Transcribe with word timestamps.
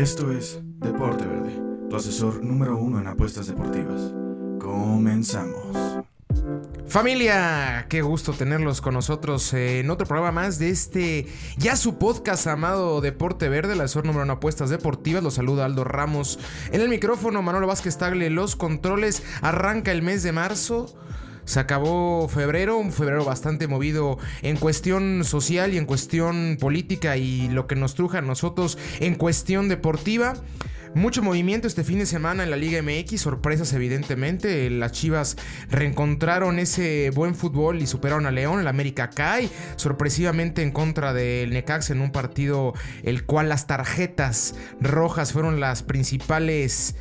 Esto 0.00 0.32
es 0.32 0.58
Deporte 0.78 1.26
Verde, 1.26 1.60
tu 1.90 1.94
asesor 1.94 2.42
número 2.42 2.78
uno 2.78 2.98
en 2.98 3.06
apuestas 3.06 3.48
deportivas. 3.48 4.14
Comenzamos. 4.58 5.76
Familia, 6.86 7.84
qué 7.90 8.00
gusto 8.00 8.32
tenerlos 8.32 8.80
con 8.80 8.94
nosotros 8.94 9.52
en 9.52 9.90
otro 9.90 10.06
programa 10.06 10.32
más 10.32 10.58
de 10.58 10.70
este 10.70 11.26
ya 11.58 11.76
su 11.76 11.98
podcast 11.98 12.46
amado 12.46 13.02
Deporte 13.02 13.50
Verde, 13.50 13.74
el 13.74 13.80
asesor 13.82 14.06
número 14.06 14.24
uno 14.24 14.32
en 14.32 14.38
apuestas 14.38 14.70
deportivas. 14.70 15.22
Los 15.22 15.34
saluda 15.34 15.66
Aldo 15.66 15.84
Ramos 15.84 16.38
en 16.72 16.80
el 16.80 16.88
micrófono, 16.88 17.42
Manolo 17.42 17.66
Vázquez 17.66 17.98
Tagle, 17.98 18.30
los 18.30 18.56
controles. 18.56 19.22
Arranca 19.42 19.92
el 19.92 20.00
mes 20.00 20.22
de 20.22 20.32
marzo. 20.32 20.98
Se 21.50 21.58
acabó 21.58 22.28
febrero, 22.28 22.78
un 22.78 22.92
febrero 22.92 23.24
bastante 23.24 23.66
movido 23.66 24.18
en 24.42 24.56
cuestión 24.56 25.24
social 25.24 25.74
y 25.74 25.78
en 25.78 25.84
cuestión 25.84 26.58
política 26.60 27.16
y 27.16 27.48
lo 27.48 27.66
que 27.66 27.74
nos 27.74 27.96
truja 27.96 28.18
a 28.18 28.22
nosotros 28.22 28.78
en 29.00 29.16
cuestión 29.16 29.68
deportiva. 29.68 30.34
Mucho 30.94 31.24
movimiento 31.24 31.66
este 31.66 31.82
fin 31.82 31.98
de 31.98 32.06
semana 32.06 32.44
en 32.44 32.52
la 32.52 32.56
Liga 32.56 32.80
MX, 32.82 33.20
sorpresas 33.20 33.72
evidentemente. 33.72 34.70
Las 34.70 34.92
Chivas 34.92 35.36
reencontraron 35.70 36.60
ese 36.60 37.10
buen 37.10 37.34
fútbol 37.34 37.82
y 37.82 37.88
superaron 37.88 38.26
a 38.26 38.30
León. 38.30 38.60
El 38.60 38.68
América 38.68 39.10
cae 39.10 39.48
sorpresivamente 39.74 40.62
en 40.62 40.70
contra 40.70 41.12
del 41.12 41.50
Necax 41.50 41.90
en 41.90 42.00
un 42.00 42.12
partido 42.12 42.74
el 43.02 43.24
cual 43.24 43.48
las 43.48 43.66
tarjetas 43.66 44.54
rojas 44.80 45.32
fueron 45.32 45.58
las 45.58 45.82
principales 45.82 46.94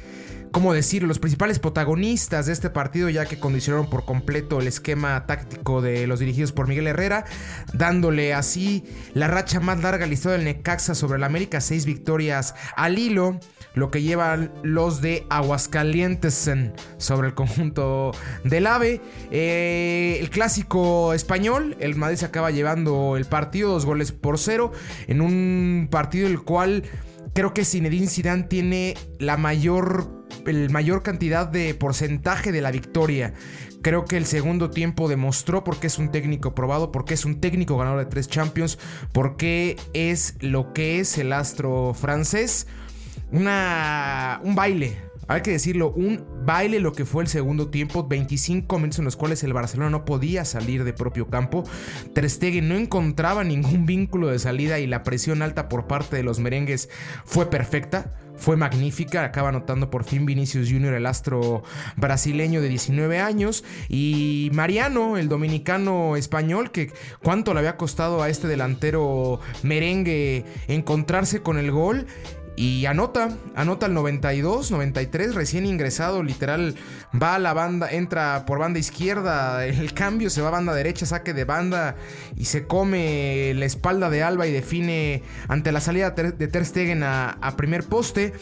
¿cómo 0.51 0.73
decirlo? 0.73 1.07
Los 1.07 1.19
principales 1.19 1.59
protagonistas 1.59 2.45
de 2.45 2.53
este 2.53 2.69
partido, 2.69 3.09
ya 3.09 3.25
que 3.25 3.39
condicionaron 3.39 3.89
por 3.89 4.05
completo 4.05 4.59
el 4.59 4.67
esquema 4.67 5.25
táctico 5.25 5.81
de 5.81 6.07
los 6.07 6.19
dirigidos 6.19 6.51
por 6.51 6.67
Miguel 6.67 6.87
Herrera, 6.87 7.25
dándole 7.73 8.33
así 8.33 8.83
la 9.13 9.27
racha 9.27 9.59
más 9.59 9.81
larga 9.81 10.05
al 10.05 10.09
del 10.09 10.43
Necaxa 10.43 10.95
sobre 10.95 11.17
el 11.17 11.23
América, 11.23 11.61
seis 11.61 11.85
victorias 11.85 12.55
al 12.75 12.99
hilo, 12.99 13.39
lo 13.73 13.91
que 13.91 14.01
llevan 14.01 14.51
los 14.63 15.01
de 15.01 15.25
Aguascalientes 15.29 16.49
sobre 16.97 17.27
el 17.27 17.33
conjunto 17.33 18.11
del 18.43 18.67
AVE. 18.67 19.01
Eh, 19.31 20.17
el 20.19 20.29
clásico 20.29 21.13
español, 21.13 21.77
el 21.79 21.95
Madrid 21.95 22.17
se 22.17 22.25
acaba 22.25 22.51
llevando 22.51 23.15
el 23.17 23.25
partido, 23.25 23.71
dos 23.71 23.85
goles 23.85 24.11
por 24.11 24.37
cero, 24.37 24.71
en 25.07 25.21
un 25.21 25.87
partido 25.89 26.27
el 26.27 26.41
cual 26.41 26.83
creo 27.39 27.53
que 27.53 27.63
Zinedine 27.63 28.07
Zidane 28.07 28.43
tiene 28.43 28.95
la 29.17 29.37
mayor 29.37 30.25
el 30.45 30.69
mayor 30.71 31.03
cantidad 31.03 31.47
de 31.47 31.73
porcentaje 31.73 32.51
de 32.51 32.59
la 32.59 32.69
victoria. 32.69 33.33
Creo 33.81 34.03
que 34.03 34.17
el 34.17 34.25
segundo 34.25 34.71
tiempo 34.71 35.07
demostró 35.07 35.63
por 35.63 35.79
qué 35.79 35.87
es 35.87 35.99
un 35.99 36.11
técnico 36.11 36.53
probado, 36.53 36.91
por 36.91 37.05
qué 37.05 37.13
es 37.13 37.23
un 37.23 37.39
técnico 37.39 37.77
ganador 37.77 37.99
de 37.99 38.07
tres 38.07 38.27
Champions, 38.27 38.77
por 39.13 39.37
qué 39.37 39.77
es 39.93 40.35
lo 40.41 40.73
que 40.73 40.99
es 40.99 41.17
el 41.17 41.31
astro 41.31 41.93
francés. 41.93 42.67
Una, 43.31 44.41
un 44.43 44.55
baile, 44.55 44.97
hay 45.29 45.41
que 45.41 45.51
decirlo, 45.51 45.91
un 45.91 46.25
baile 46.43 46.79
lo 46.79 46.91
que 46.93 47.05
fue 47.05 47.21
el 47.21 47.29
segundo 47.29 47.69
tiempo, 47.69 48.07
25 48.07 48.79
minutos 48.79 48.99
en 48.99 49.05
los 49.05 49.15
cuales 49.15 49.43
el 49.43 49.53
Barcelona 49.53 49.91
no 49.91 50.03
podía 50.03 50.43
salir 50.43 50.83
de 50.83 50.91
propio 50.91 51.27
campo. 51.27 51.63
Ter 52.13 52.27
Stegen 52.27 52.67
no 52.67 52.75
encontraba 52.75 53.43
ningún 53.43 53.85
vínculo 53.85 54.29
de 54.29 54.39
salida 54.39 54.79
y 54.79 54.87
la 54.87 55.03
presión 55.03 55.43
alta 55.43 55.69
por 55.69 55.85
parte 55.85 56.17
de 56.17 56.23
los 56.23 56.39
merengues 56.39 56.89
fue 57.25 57.47
perfecta 57.49 58.11
fue 58.39 58.57
magnífica. 58.57 59.23
Acaba 59.25 59.49
anotando 59.49 59.89
por 59.89 60.03
fin 60.03 60.25
Vinicius 60.25 60.71
Jr., 60.71 60.93
el 60.93 61.05
astro 61.05 61.63
brasileño 61.97 62.61
de 62.61 62.69
19 62.69 63.19
años. 63.19 63.63
Y 63.89 64.49
Mariano, 64.53 65.17
el 65.17 65.27
dominicano 65.27 66.15
español, 66.15 66.71
que 66.71 66.91
cuánto 67.21 67.53
le 67.53 67.59
había 67.59 67.77
costado 67.77 68.23
a 68.23 68.29
este 68.29 68.47
delantero 68.47 69.39
merengue 69.61 70.45
encontrarse 70.67 71.41
con 71.41 71.57
el 71.57 71.71
gol. 71.71 72.07
Y 72.59 72.87
anota, 72.87 73.29
anota 73.55 73.85
el 73.85 73.93
92, 73.93 74.71
93, 74.71 75.33
recién 75.33 75.65
ingresado, 75.65 76.23
literal, 76.23 76.75
va 77.15 77.35
a 77.35 77.39
la 77.39 77.53
banda, 77.53 77.89
entra 77.89 78.43
por 78.45 78.59
banda 78.59 78.79
izquierda, 78.79 79.65
el 79.65 79.93
cambio 79.93 80.29
se 80.29 80.41
va 80.41 80.49
a 80.49 80.51
banda 80.51 80.73
derecha, 80.73 81.05
saque 81.05 81.33
de 81.33 81.45
banda 81.45 81.95
y 82.35 82.43
se 82.43 82.67
come 82.67 83.53
la 83.55 83.63
espalda 83.63 84.09
de 84.09 84.23
Alba 84.23 84.45
y 84.45 84.51
define 84.51 85.23
ante 85.47 85.71
la 85.71 85.79
salida 85.79 86.09
de 86.09 86.47
Ter 86.49 86.65
Stegen 86.65 87.01
a, 87.01 87.29
a 87.29 87.55
primer 87.55 87.85
poste. 87.85 88.33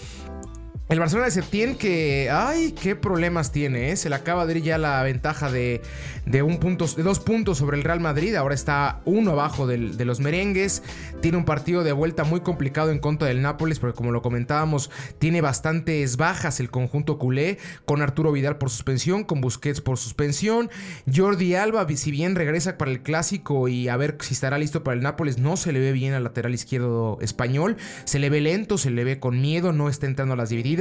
El 0.90 1.00
Barcelona 1.00 1.26
de 1.26 1.32
Septién 1.32 1.76
que, 1.76 2.30
ay, 2.32 2.72
qué 2.72 2.96
problemas 2.96 3.52
tiene, 3.52 3.92
¿eh? 3.92 3.98
Se 3.98 4.08
le 4.08 4.16
acaba 4.16 4.46
de 4.46 4.58
ir 4.58 4.64
ya 4.64 4.78
la 4.78 5.04
ventaja 5.04 5.52
de, 5.52 5.82
de, 6.26 6.44
un 6.44 6.62
de 6.62 7.04
dos 7.04 7.20
puntos 7.20 7.58
sobre 7.58 7.76
el 7.76 7.84
Real 7.84 8.00
Madrid, 8.00 8.34
ahora 8.36 8.56
está 8.56 9.02
uno 9.04 9.32
abajo 9.32 9.68
de 9.68 10.06
los 10.06 10.22
merengues, 10.22 10.84
tiene 11.22 11.38
un 11.38 11.44
partido 11.44 11.84
de 11.84 11.92
vuelta 11.92 12.24
muy 12.24 12.40
complicado 12.40 12.92
en 12.92 13.00
contra 13.00 13.28
del 13.28 13.42
Nápoles, 13.42 13.80
porque 13.80 13.98
como 13.98 14.14
lo 14.14 14.22
comentábamos, 14.22 14.90
tiene 15.20 15.42
bastantes 15.42 16.16
bajas 16.16 16.62
el 16.62 16.70
conjunto 16.70 17.18
culé, 17.18 17.58
con 17.84 18.02
Arturo 18.02 18.32
Vidal 18.32 18.58
por 18.58 18.70
suspensión, 18.70 19.26
con 19.26 19.42
Busquets 19.42 19.82
por 19.82 19.98
suspensión, 19.98 20.70
Jordi 21.14 21.56
Alba, 21.56 21.86
si 21.98 22.12
bien 22.12 22.36
regresa 22.36 22.78
para 22.78 22.92
el 22.92 23.02
clásico 23.02 23.68
y 23.68 23.90
a 23.90 23.98
ver 23.98 24.18
si 24.22 24.34
estará 24.34 24.58
listo 24.58 24.86
para 24.86 24.96
el 24.96 25.04
Nápoles, 25.04 25.38
no 25.38 25.58
se 25.58 25.74
le 25.74 25.82
ve 25.82 25.92
bien 25.92 26.14
al 26.14 26.24
lateral 26.24 26.54
izquierdo 26.54 27.18
español, 27.20 27.76
se 28.06 28.20
le 28.20 28.30
ve 28.30 28.40
lento, 28.40 28.78
se 28.78 28.90
le 28.90 29.04
ve 29.04 29.20
con 29.20 29.42
miedo, 29.42 29.74
no 29.74 29.90
está 29.90 30.06
entrando 30.06 30.36
a 30.36 30.38
las 30.38 30.48
divididas 30.48 30.77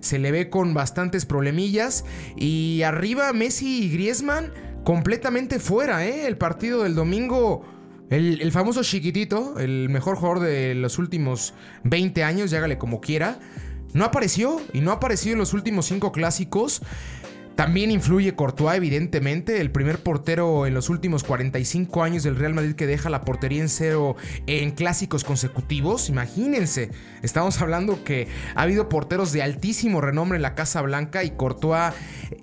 se 0.00 0.18
le 0.18 0.32
ve 0.32 0.50
con 0.50 0.74
bastantes 0.74 1.26
problemillas. 1.26 2.04
Y 2.36 2.82
arriba 2.82 3.32
Messi 3.32 3.84
y 3.84 3.90
Griezmann 3.90 4.52
completamente 4.84 5.58
fuera, 5.58 6.06
¿eh? 6.06 6.26
El 6.26 6.36
partido 6.36 6.82
del 6.84 6.94
domingo. 6.94 7.64
El, 8.10 8.40
el, 8.40 8.50
famoso 8.50 8.82
chiquitito, 8.82 9.60
el 9.60 9.88
mejor 9.88 10.16
jugador 10.16 10.40
de 10.40 10.74
los 10.74 10.98
últimos 10.98 11.54
20 11.84 12.24
años, 12.24 12.50
llágale 12.50 12.76
como 12.76 13.00
quiera, 13.00 13.38
no 13.92 14.04
apareció 14.04 14.60
y 14.72 14.80
no 14.80 14.90
ha 14.90 14.94
aparecido 14.94 15.34
en 15.34 15.38
los 15.38 15.54
últimos 15.54 15.86
5 15.86 16.10
clásicos. 16.10 16.82
También 17.56 17.90
influye 17.90 18.34
Courtois, 18.34 18.76
evidentemente, 18.76 19.60
el 19.60 19.70
primer 19.70 19.98
portero 19.98 20.66
en 20.66 20.72
los 20.72 20.88
últimos 20.88 21.24
45 21.24 22.02
años 22.02 22.22
del 22.22 22.36
Real 22.36 22.54
Madrid 22.54 22.74
que 22.74 22.86
deja 22.86 23.10
la 23.10 23.20
portería 23.20 23.60
en 23.60 23.68
cero 23.68 24.16
en 24.46 24.70
clásicos 24.70 25.24
consecutivos. 25.24 26.08
Imagínense, 26.08 26.90
estamos 27.22 27.60
hablando 27.60 28.02
que 28.02 28.28
ha 28.54 28.62
habido 28.62 28.88
porteros 28.88 29.32
de 29.32 29.42
altísimo 29.42 30.00
renombre 30.00 30.36
en 30.36 30.42
la 30.42 30.54
Casa 30.54 30.80
Blanca 30.80 31.22
y 31.22 31.32
Courtois 31.32 31.92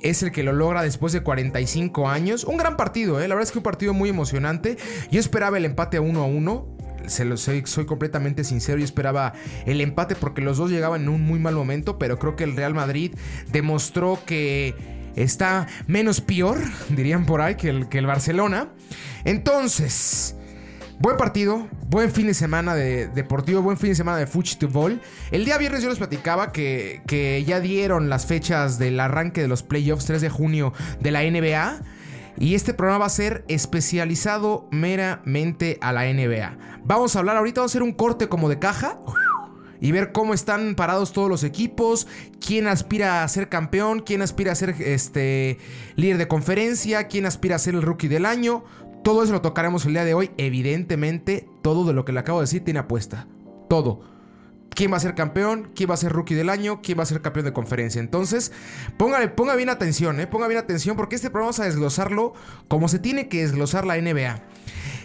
es 0.02 0.22
el 0.22 0.32
que 0.32 0.44
lo 0.44 0.54
logra 0.54 0.84
después 0.84 1.14
de 1.14 1.22
45 1.22 2.08
años. 2.08 2.44
Un 2.44 2.58
gran 2.58 2.78
partido, 2.78 3.20
¿eh? 3.20 3.28
la 3.28 3.34
verdad 3.34 3.48
es 3.48 3.52
que 3.52 3.60
un 3.60 3.64
partido 3.64 3.96
muy 3.96 4.10
emocionante. 4.10 4.78
Yo 5.10 5.20
esperaba 5.20 5.58
el 5.58 5.66
empate 5.66 5.98
a 5.98 6.02
1 6.02 6.22
a 6.22 6.26
1 6.26 6.78
se 7.08 7.26
lo 7.26 7.38
soy, 7.38 7.64
soy 7.66 7.86
completamente 7.86 8.44
sincero. 8.44 8.78
Yo 8.78 8.86
esperaba 8.86 9.34
el 9.66 9.82
empate 9.82 10.16
porque 10.16 10.42
los 10.42 10.58
dos 10.58 10.70
llegaban 10.70 11.04
en 11.04 11.10
un 11.10 11.22
muy 11.22 11.40
mal 11.40 11.56
momento, 11.56 11.98
pero 11.98 12.20
creo 12.20 12.36
que 12.36 12.44
el 12.44 12.56
Real 12.56 12.74
Madrid 12.74 13.14
demostró 13.52 14.20
que 14.26 14.97
está 15.18 15.68
menos 15.88 16.22
peor, 16.22 16.58
dirían 16.90 17.26
por 17.26 17.42
ahí, 17.42 17.56
que 17.56 17.70
el, 17.70 17.90
que 17.90 17.98
el 17.98 18.06
Barcelona. 18.06 18.70
Entonces, 19.26 20.36
buen 21.00 21.18
partido, 21.18 21.68
buen 21.90 22.12
fin 22.12 22.28
de 22.28 22.34
semana 22.34 22.76
de 22.76 23.08
deportivo, 23.08 23.62
buen 23.62 23.78
fin 23.78 23.90
de 23.90 23.96
semana 23.96 24.18
de 24.18 24.28
fútbol. 24.28 25.02
El 25.32 25.46
día 25.46 25.58
viernes 25.58 25.82
yo 25.82 25.90
les 25.90 25.98
platicaba 25.98 26.52
que, 26.52 27.02
que 27.08 27.44
ya 27.46 27.60
dieron 27.60 28.10
las 28.10 28.26
fechas 28.26 28.80
del 28.80 29.00
arranque 29.00 29.42
de 29.42 29.48
los 29.48 29.64
playoffs 29.64 30.06
3 30.06 30.22
de 30.22 30.30
junio 30.30 30.74
de 31.00 31.12
la 31.12 31.24
NBA. 31.24 31.82
Y 32.40 32.54
este 32.54 32.76
programa 32.76 33.00
va 33.00 33.06
a 33.08 33.10
ser 33.10 33.44
especializado 33.48 34.68
meramente 34.72 35.80
a 35.82 35.92
la 35.92 36.04
NBA. 36.04 36.56
Vamos 36.84 37.16
a 37.16 37.20
hablar 37.20 37.36
ahorita, 37.38 37.62
vamos 37.62 37.72
a 37.72 37.74
hacer 37.74 37.82
un 37.82 37.94
corte 37.94 38.30
como 38.30 38.48
de 38.48 38.60
caja 38.60 39.00
y 39.80 39.92
ver 39.92 40.12
cómo 40.12 40.34
están 40.34 40.76
parados 40.76 41.14
todos 41.14 41.30
los 41.30 41.44
equipos, 41.44 42.08
quién 42.46 42.68
aspira 42.68 43.24
a 43.24 43.28
ser 43.28 43.50
campeón, 43.50 44.02
quién 44.02 44.22
aspira 44.22 44.52
a 44.52 44.56
ser 44.56 44.76
este 44.80 45.58
líder 45.96 46.18
de 46.18 46.28
conferencia, 46.28 47.08
quién 47.08 47.26
aspira 47.26 47.56
a 47.56 47.60
ser 47.60 47.76
el 47.76 47.82
rookie 47.82 48.08
del 48.08 48.26
año. 48.26 48.64
Todo 49.04 49.24
eso 49.24 49.34
lo 49.34 49.42
tocaremos 49.42 49.86
el 49.86 49.94
día 49.94 50.06
de 50.06 50.14
hoy. 50.14 50.32
Evidentemente, 50.38 51.48
todo 51.62 51.86
de 51.86 51.94
lo 51.94 52.06
que 52.06 52.12
le 52.12 52.20
acabo 52.20 52.40
de 52.40 52.44
decir 52.44 52.64
tiene 52.64 52.80
apuesta. 52.80 53.28
Todo. 53.70 54.02
¿Quién 54.70 54.92
va 54.92 54.98
a 54.98 55.00
ser 55.00 55.16
campeón? 55.16 55.72
¿Quién 55.74 55.90
va 55.90 55.96
a 55.96 55.98
ser 55.98 56.12
rookie 56.12 56.36
del 56.36 56.52
año? 56.52 56.82
¿Quién 56.84 57.00
va 57.00 57.04
a 57.04 57.08
ser 57.08 57.22
campeón 57.22 57.46
de 57.46 57.54
conferencia? 57.54 58.00
Entonces, 58.00 58.52
póngale, 58.98 59.28
ponga 59.28 59.56
bien 59.56 59.70
atención, 59.70 60.20
¿eh? 60.20 60.28
Ponga 60.28 60.48
bien 60.48 60.60
atención 60.60 60.96
porque 60.96 61.16
este 61.16 61.32
programa 61.32 61.48
vamos 61.48 61.60
a 61.62 61.66
desglosarlo 61.66 62.34
como 62.68 62.88
se 62.88 63.00
tiene 63.00 63.28
que 63.28 63.42
desglosar 63.42 63.88
la 63.88 64.00
NBA. 64.00 64.44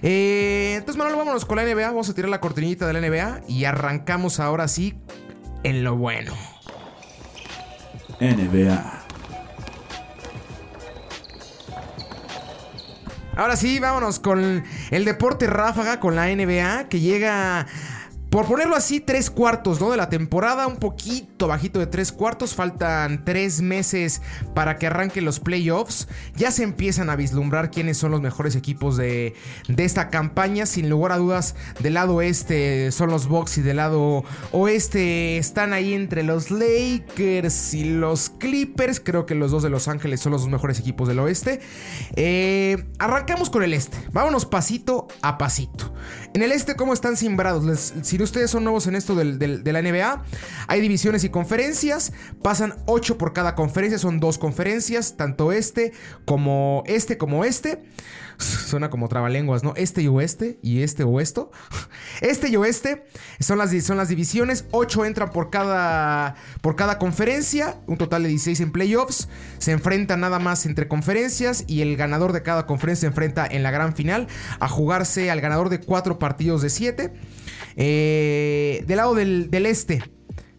Eh, 0.02 0.74
entonces, 0.76 0.96
Manuel, 0.96 1.16
vámonos 1.16 1.44
con 1.44 1.56
la 1.56 1.64
NBA. 1.64 1.86
Vamos 1.86 2.08
a 2.08 2.14
tirar 2.14 2.28
la 2.28 2.40
cortinita 2.40 2.86
de 2.86 2.92
la 2.92 3.00
NBA 3.00 3.42
y 3.48 3.64
arrancamos 3.64 4.40
ahora 4.40 4.66
sí 4.68 4.94
en 5.62 5.84
lo 5.84 5.96
bueno. 5.96 6.32
NBA. 8.20 9.02
Ahora 13.34 13.56
sí, 13.56 13.78
vámonos 13.78 14.18
con 14.18 14.62
el 14.90 15.04
deporte 15.04 15.46
ráfaga, 15.46 16.00
con 16.00 16.14
la 16.14 16.26
NBA, 16.26 16.88
que 16.88 17.00
llega 17.00 17.66
por 18.32 18.46
ponerlo 18.46 18.74
así, 18.76 18.98
tres 18.98 19.28
cuartos 19.28 19.78
¿no? 19.78 19.90
de 19.90 19.98
la 19.98 20.08
temporada, 20.08 20.66
un 20.66 20.78
poquito 20.78 21.48
bajito 21.48 21.78
de 21.80 21.86
tres 21.86 22.12
cuartos, 22.12 22.54
faltan 22.54 23.26
tres 23.26 23.60
meses 23.60 24.22
para 24.54 24.78
que 24.78 24.86
arranquen 24.86 25.26
los 25.26 25.38
playoffs, 25.38 26.08
ya 26.34 26.50
se 26.50 26.62
empiezan 26.62 27.10
a 27.10 27.16
vislumbrar 27.16 27.70
quiénes 27.70 27.98
son 27.98 28.10
los 28.10 28.22
mejores 28.22 28.56
equipos 28.56 28.96
de, 28.96 29.34
de 29.68 29.84
esta 29.84 30.08
campaña, 30.08 30.64
sin 30.64 30.88
lugar 30.88 31.12
a 31.12 31.18
dudas, 31.18 31.56
del 31.80 31.92
lado 31.92 32.22
este 32.22 32.90
son 32.90 33.10
los 33.10 33.28
Bucks 33.28 33.58
y 33.58 33.60
del 33.60 33.76
lado 33.76 34.24
oeste 34.52 35.36
están 35.36 35.74
ahí 35.74 35.92
entre 35.92 36.22
los 36.22 36.50
Lakers 36.50 37.74
y 37.74 37.84
los 37.84 38.30
Clippers, 38.30 38.98
creo 38.98 39.26
que 39.26 39.34
los 39.34 39.50
dos 39.50 39.62
de 39.62 39.68
Los 39.68 39.88
Ángeles 39.88 40.20
son 40.20 40.32
los 40.32 40.40
dos 40.40 40.50
mejores 40.50 40.80
equipos 40.80 41.06
del 41.06 41.18
oeste. 41.18 41.60
Eh, 42.16 42.86
arrancamos 42.98 43.50
con 43.50 43.62
el 43.62 43.74
este, 43.74 43.98
vámonos 44.10 44.46
pasito 44.46 45.06
a 45.20 45.36
pasito. 45.36 45.92
En 46.32 46.40
el 46.42 46.50
este, 46.50 46.76
¿cómo 46.76 46.94
están 46.94 47.18
simbrados? 47.18 47.92
si 48.02 48.21
ustedes 48.22 48.50
son 48.50 48.64
nuevos 48.64 48.86
en 48.86 48.96
esto 48.96 49.14
de 49.14 49.72
la 49.72 49.82
NBA, 49.82 50.24
hay 50.68 50.80
divisiones 50.80 51.24
y 51.24 51.28
conferencias. 51.28 52.12
Pasan 52.42 52.74
8 52.86 53.18
por 53.18 53.32
cada 53.32 53.54
conferencia, 53.54 53.98
son 53.98 54.20
dos 54.20 54.38
conferencias, 54.38 55.16
tanto 55.16 55.52
este 55.52 55.92
como 56.24 56.82
este 56.86 57.18
como 57.18 57.44
este. 57.44 57.82
Suena 58.38 58.90
como 58.90 59.08
trabalenguas, 59.08 59.62
¿no? 59.62 59.74
Este 59.76 60.02
y 60.02 60.08
oeste 60.08 60.58
y 60.62 60.82
este 60.82 61.04
oeste. 61.04 61.42
Este 62.20 62.48
y 62.48 62.56
oeste 62.56 63.04
son 63.40 63.58
las, 63.58 63.70
son 63.84 63.96
las 63.96 64.08
divisiones. 64.08 64.64
8 64.70 65.04
entran 65.06 65.30
por 65.30 65.50
cada, 65.50 66.36
por 66.60 66.76
cada 66.76 66.98
conferencia. 66.98 67.76
Un 67.86 67.96
total 67.96 68.22
de 68.22 68.28
16 68.30 68.60
en 68.60 68.72
playoffs. 68.72 69.28
Se 69.58 69.72
enfrentan 69.72 70.20
nada 70.20 70.38
más 70.38 70.66
entre 70.66 70.88
conferencias. 70.88 71.64
Y 71.66 71.82
el 71.82 71.96
ganador 71.96 72.32
de 72.32 72.42
cada 72.42 72.66
conferencia 72.66 73.02
se 73.02 73.06
enfrenta 73.08 73.46
en 73.46 73.62
la 73.62 73.70
gran 73.70 73.94
final 73.94 74.28
a 74.60 74.68
jugarse 74.68 75.30
al 75.30 75.40
ganador 75.40 75.68
de 75.68 75.80
4 75.80 76.18
partidos 76.18 76.62
de 76.62 76.70
7. 76.70 77.12
Eh, 77.76 78.84
del 78.86 78.96
lado 78.96 79.14
del, 79.14 79.50
del 79.50 79.66
este. 79.66 80.02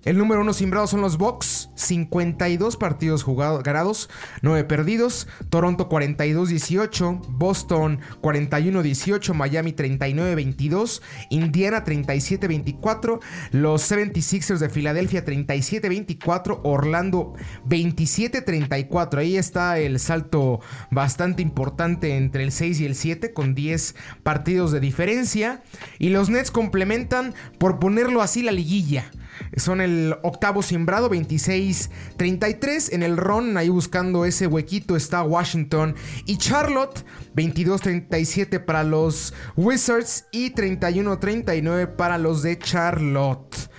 El 0.06 0.18
número 0.18 0.42
uno 0.42 0.52
simbrado 0.52 0.86
son 0.86 1.00
los 1.00 1.18
Bucks, 1.18 1.70
52 1.76 2.76
partidos 2.76 3.24
jugados, 3.24 3.64
ganados, 3.64 4.10
9 4.42 4.66
perdidos. 4.66 5.30
Toronto 5.50 5.88
42-18, 5.88 7.22
Boston 7.30 8.00
41-18, 8.22 9.34
Miami 9.34 9.72
39-22, 9.72 11.02
Indiana 11.30 11.86
37-24, 11.86 13.22
los 13.52 13.90
76ers 13.90 14.58
de 14.58 14.70
Filadelfia 14.70 15.24
37-24, 15.24 16.60
Orlando 16.64 17.36
27-34. 17.70 19.18
Ahí 19.20 19.38
está 19.38 19.80
el 19.80 20.00
salto 20.00 20.60
bastante 20.92 21.42
importante 21.42 22.18
entre 22.18 22.44
el 22.44 22.52
6 22.52 22.82
y 22.82 22.86
el 22.86 22.96
7 22.96 23.32
con 23.32 23.56
10 23.56 23.96
partidos 24.22 24.74
de 24.74 24.82
diferencia. 24.82 25.64
Y 25.98 26.10
los 26.10 26.30
Nets 26.30 26.52
complementan, 26.52 27.34
por 27.58 27.80
ponerlo 27.80 28.22
así, 28.22 28.44
la 28.44 28.52
liguilla. 28.52 29.10
Son 29.58 29.82
el 29.82 30.16
octavo 30.24 30.62
simbrado, 30.62 31.10
26-33. 31.10 32.94
En 32.94 33.04
el 33.04 33.18
Ron, 33.18 33.58
ahí 33.58 33.70
buscando 33.70 34.26
ese 34.26 34.48
huequito, 34.48 34.96
está 34.96 35.24
Washington 35.24 35.96
y 36.26 36.38
Charlotte. 36.38 37.06
22-37 37.36 38.64
para 38.64 38.84
los 38.84 39.34
Wizards 39.56 40.26
y 40.32 40.54
31-39 40.54 41.96
para 41.96 42.18
los 42.18 42.44
de 42.44 42.60
Charlotte. 42.60 43.70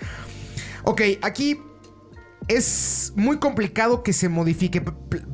Ok, 0.84 1.02
aquí 1.22 1.60
es 2.48 3.12
muy 3.16 3.38
complicado 3.38 4.02
que 4.02 4.12
se 4.12 4.28
modifique. 4.28 4.82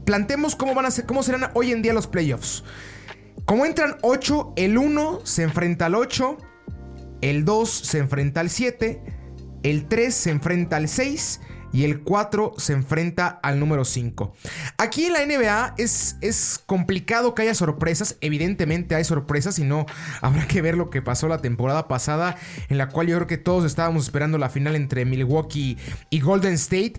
Plantemos 0.05 0.55
cómo 0.55 0.75
van 0.75 0.87
a 0.87 0.91
ser, 0.91 1.07
cómo 1.07 1.23
serán 1.23 1.51
hoy 1.55 1.73
en 1.73 1.83
día 1.83 1.93
los 1.93 2.07
playoffs. 2.07 2.65
Como 3.45 3.67
entran 3.67 3.97
8, 4.03 4.53
el 4.57 4.79
1 4.79 5.21
se 5.25 5.43
enfrenta 5.43 5.87
al 5.87 5.97
8, 5.97 6.39
el 7.21 7.45
2 7.45 7.69
se 7.69 7.99
enfrenta 7.99 8.41
al 8.41 8.51
7, 8.51 9.03
el 9.62 9.87
3 9.87 10.15
se 10.15 10.31
enfrenta 10.31 10.77
al 10.77 10.89
6 10.89 11.41
y 11.73 11.85
el 11.85 12.01
4 12.01 12.55
se 12.57 12.73
enfrenta 12.73 13.29
al 13.43 13.61
número 13.61 13.85
5. 13.85 14.35
Aquí 14.79 15.07
en 15.07 15.12
la 15.12 15.25
NBA 15.25 15.75
es, 15.79 16.17
es, 16.21 16.61
complicado 16.67 17.35
que 17.35 17.43
haya 17.43 17.55
sorpresas, 17.55 18.17
evidentemente 18.21 18.95
hay 18.95 19.05
sorpresas 19.05 19.59
y 19.59 19.65
no 19.65 19.87
habrá 20.21 20.47
que 20.47 20.62
ver 20.62 20.77
lo 20.77 20.91
que 20.91 21.03
pasó 21.03 21.29
la 21.29 21.41
temporada 21.41 21.89
pasada 21.89 22.37
en 22.69 22.79
la 22.79 22.89
cual 22.89 23.07
yo 23.07 23.17
creo 23.17 23.27
que 23.27 23.39
todos 23.39 23.65
estábamos 23.65 24.05
esperando 24.05 24.39
la 24.39 24.51
final 24.51 24.75
entre 24.75 25.05
Milwaukee 25.05 25.79
y 26.11 26.21
Golden 26.21 26.55
State. 26.55 26.95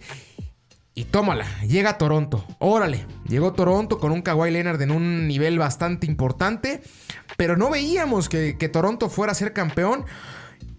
Y 0.93 1.05
tómala, 1.05 1.45
llega 1.61 1.97
Toronto. 1.97 2.45
Órale, 2.59 3.05
llegó 3.25 3.53
Toronto 3.53 3.97
con 3.97 4.11
un 4.11 4.21
Kawhi 4.21 4.51
Leonard 4.51 4.81
en 4.81 4.91
un 4.91 5.25
nivel 5.25 5.57
bastante 5.57 6.05
importante. 6.05 6.81
Pero 7.37 7.55
no 7.55 7.69
veíamos 7.69 8.27
que, 8.27 8.57
que 8.57 8.67
Toronto 8.67 9.09
fuera 9.09 9.31
a 9.31 9.35
ser 9.35 9.53
campeón. 9.53 10.05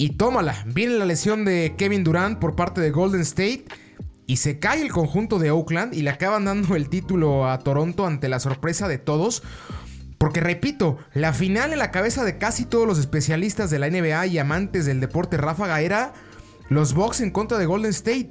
Y 0.02 0.16
tómala, 0.16 0.64
viene 0.66 0.94
la 0.94 1.04
lesión 1.04 1.44
de 1.44 1.76
Kevin 1.78 2.02
Durant 2.02 2.40
por 2.40 2.56
parte 2.56 2.80
de 2.80 2.90
Golden 2.90 3.20
State. 3.20 3.66
Y 4.26 4.38
se 4.38 4.58
cae 4.58 4.82
el 4.82 4.90
conjunto 4.90 5.38
de 5.38 5.52
Oakland 5.52 5.94
y 5.94 6.02
le 6.02 6.10
acaban 6.10 6.44
dando 6.44 6.74
el 6.74 6.88
título 6.88 7.48
a 7.48 7.60
Toronto 7.60 8.04
ante 8.04 8.28
la 8.28 8.40
sorpresa 8.40 8.88
de 8.88 8.98
todos. 8.98 9.44
Porque 10.18 10.40
repito, 10.40 10.98
la 11.14 11.32
final 11.32 11.72
en 11.72 11.78
la 11.78 11.92
cabeza 11.92 12.24
de 12.24 12.36
casi 12.36 12.64
todos 12.64 12.84
los 12.84 12.98
especialistas 12.98 13.70
de 13.70 13.78
la 13.78 13.88
NBA 13.88 14.26
y 14.26 14.38
amantes 14.40 14.86
del 14.86 14.98
deporte 14.98 15.36
ráfaga 15.36 15.80
era 15.80 16.14
los 16.68 16.94
Bucks 16.94 17.20
en 17.20 17.30
contra 17.30 17.58
de 17.58 17.66
Golden 17.66 17.92
State. 17.92 18.30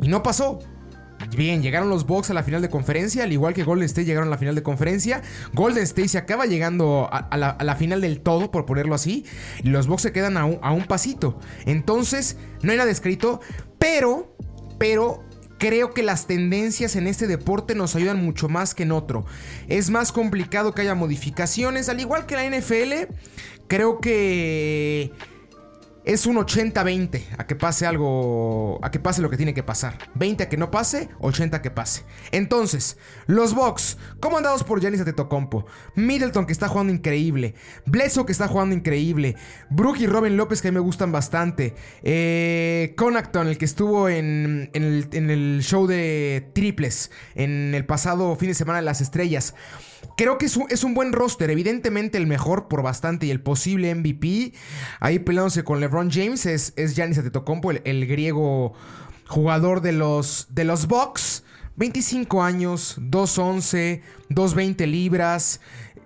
Y 0.00 0.08
no 0.08 0.22
pasó. 0.22 0.58
Bien, 1.36 1.62
llegaron 1.62 1.88
los 1.88 2.06
Bucks 2.06 2.30
a 2.30 2.34
la 2.34 2.42
final 2.42 2.60
de 2.60 2.68
conferencia, 2.68 3.24
al 3.24 3.32
igual 3.32 3.54
que 3.54 3.64
Golden 3.64 3.86
State 3.86 4.04
llegaron 4.04 4.28
a 4.28 4.30
la 4.30 4.38
final 4.38 4.54
de 4.54 4.62
conferencia. 4.62 5.22
Golden 5.54 5.82
State 5.84 6.08
se 6.08 6.18
acaba 6.18 6.46
llegando 6.46 7.08
a, 7.10 7.36
la, 7.36 7.76
final 7.76 8.00
del 8.00 8.20
todo, 8.20 8.50
por 8.50 8.66
ponerlo 8.66 8.94
así, 8.94 9.24
y 9.62 9.68
los 9.68 9.86
Bucks 9.86 10.02
se 10.02 10.12
quedan 10.12 10.36
a 10.36 10.44
un, 10.44 10.58
a 10.62 10.72
un 10.72 10.84
pasito. 10.84 11.38
Entonces, 11.64 12.36
no 12.62 12.72
hay 12.72 12.78
nada 12.78 12.90
escrito, 12.90 13.40
pero, 13.78 14.36
pero 14.78 15.24
Creo 15.62 15.94
que 15.94 16.02
las 16.02 16.26
tendencias 16.26 16.96
en 16.96 17.06
este 17.06 17.28
deporte 17.28 17.76
nos 17.76 17.94
ayudan 17.94 18.20
mucho 18.20 18.48
más 18.48 18.74
que 18.74 18.82
en 18.82 18.90
otro. 18.90 19.24
Es 19.68 19.90
más 19.90 20.10
complicado 20.10 20.74
que 20.74 20.82
haya 20.82 20.96
modificaciones, 20.96 21.88
al 21.88 22.00
igual 22.00 22.26
que 22.26 22.34
la 22.34 22.50
NFL. 22.50 23.14
Creo 23.68 24.00
que 24.00 25.12
es 26.04 26.26
un 26.26 26.36
80-20 26.36 27.22
a 27.38 27.46
que 27.46 27.56
pase 27.56 27.86
algo, 27.86 28.78
a 28.82 28.90
que 28.90 28.98
pase 28.98 29.22
lo 29.22 29.30
que 29.30 29.36
tiene 29.36 29.54
que 29.54 29.62
pasar. 29.62 29.98
20 30.14 30.44
a 30.44 30.48
que 30.48 30.56
no 30.56 30.70
pase, 30.70 31.08
80 31.20 31.58
a 31.58 31.62
que 31.62 31.70
pase. 31.70 32.04
Entonces, 32.30 32.96
los 33.26 33.54
Bucks, 33.54 33.98
comandados 34.20 34.64
por 34.64 34.80
Giannis 34.80 35.00
Antetokounmpo, 35.00 35.66
Middleton 35.94 36.46
que 36.46 36.52
está 36.52 36.68
jugando 36.68 36.92
increíble, 36.92 37.54
Bledsoe 37.86 38.26
que 38.26 38.32
está 38.32 38.48
jugando 38.48 38.74
increíble, 38.74 39.36
Brook 39.70 39.98
y 40.00 40.06
Robin 40.06 40.36
López 40.36 40.60
que 40.60 40.68
a 40.68 40.70
mí 40.70 40.76
me 40.76 40.80
gustan 40.80 41.12
bastante, 41.12 41.74
eh, 42.02 42.94
Connaughton 42.96 43.48
el 43.48 43.58
que 43.58 43.64
estuvo 43.64 44.08
en, 44.08 44.70
el, 44.72 45.08
en 45.12 45.30
el 45.30 45.60
show 45.62 45.86
de 45.86 46.50
triples 46.52 47.10
en 47.34 47.74
el 47.74 47.84
pasado 47.84 48.34
fin 48.36 48.48
de 48.48 48.54
semana 48.54 48.78
de 48.80 48.84
las 48.84 49.00
estrellas. 49.00 49.54
Creo 50.16 50.38
que 50.38 50.46
es 50.46 50.84
un, 50.84 50.94
buen 50.94 51.12
roster, 51.12 51.50
evidentemente 51.50 52.18
el 52.18 52.26
mejor 52.26 52.68
por 52.68 52.82
bastante 52.82 53.26
y 53.26 53.30
el 53.30 53.40
posible 53.40 53.94
MVP. 53.94 54.52
Ahí 55.00 55.18
peleándose 55.18 55.64
con 55.64 55.80
LeBron 55.80 56.10
James 56.10 56.46
es, 56.46 56.72
es 56.76 56.94
Giannis 56.94 57.18
Antetokounmpo, 57.18 57.70
el, 57.70 57.82
el 57.84 58.06
griego 58.06 58.74
jugador 59.26 59.80
de 59.80 59.92
los, 59.92 60.48
de 60.50 60.64
los 60.64 60.86
Bucks. 60.86 61.44
25 61.76 62.42
años, 62.42 62.98
2'11, 63.00 64.02
2'20 64.28 64.86
libras. 64.86 65.60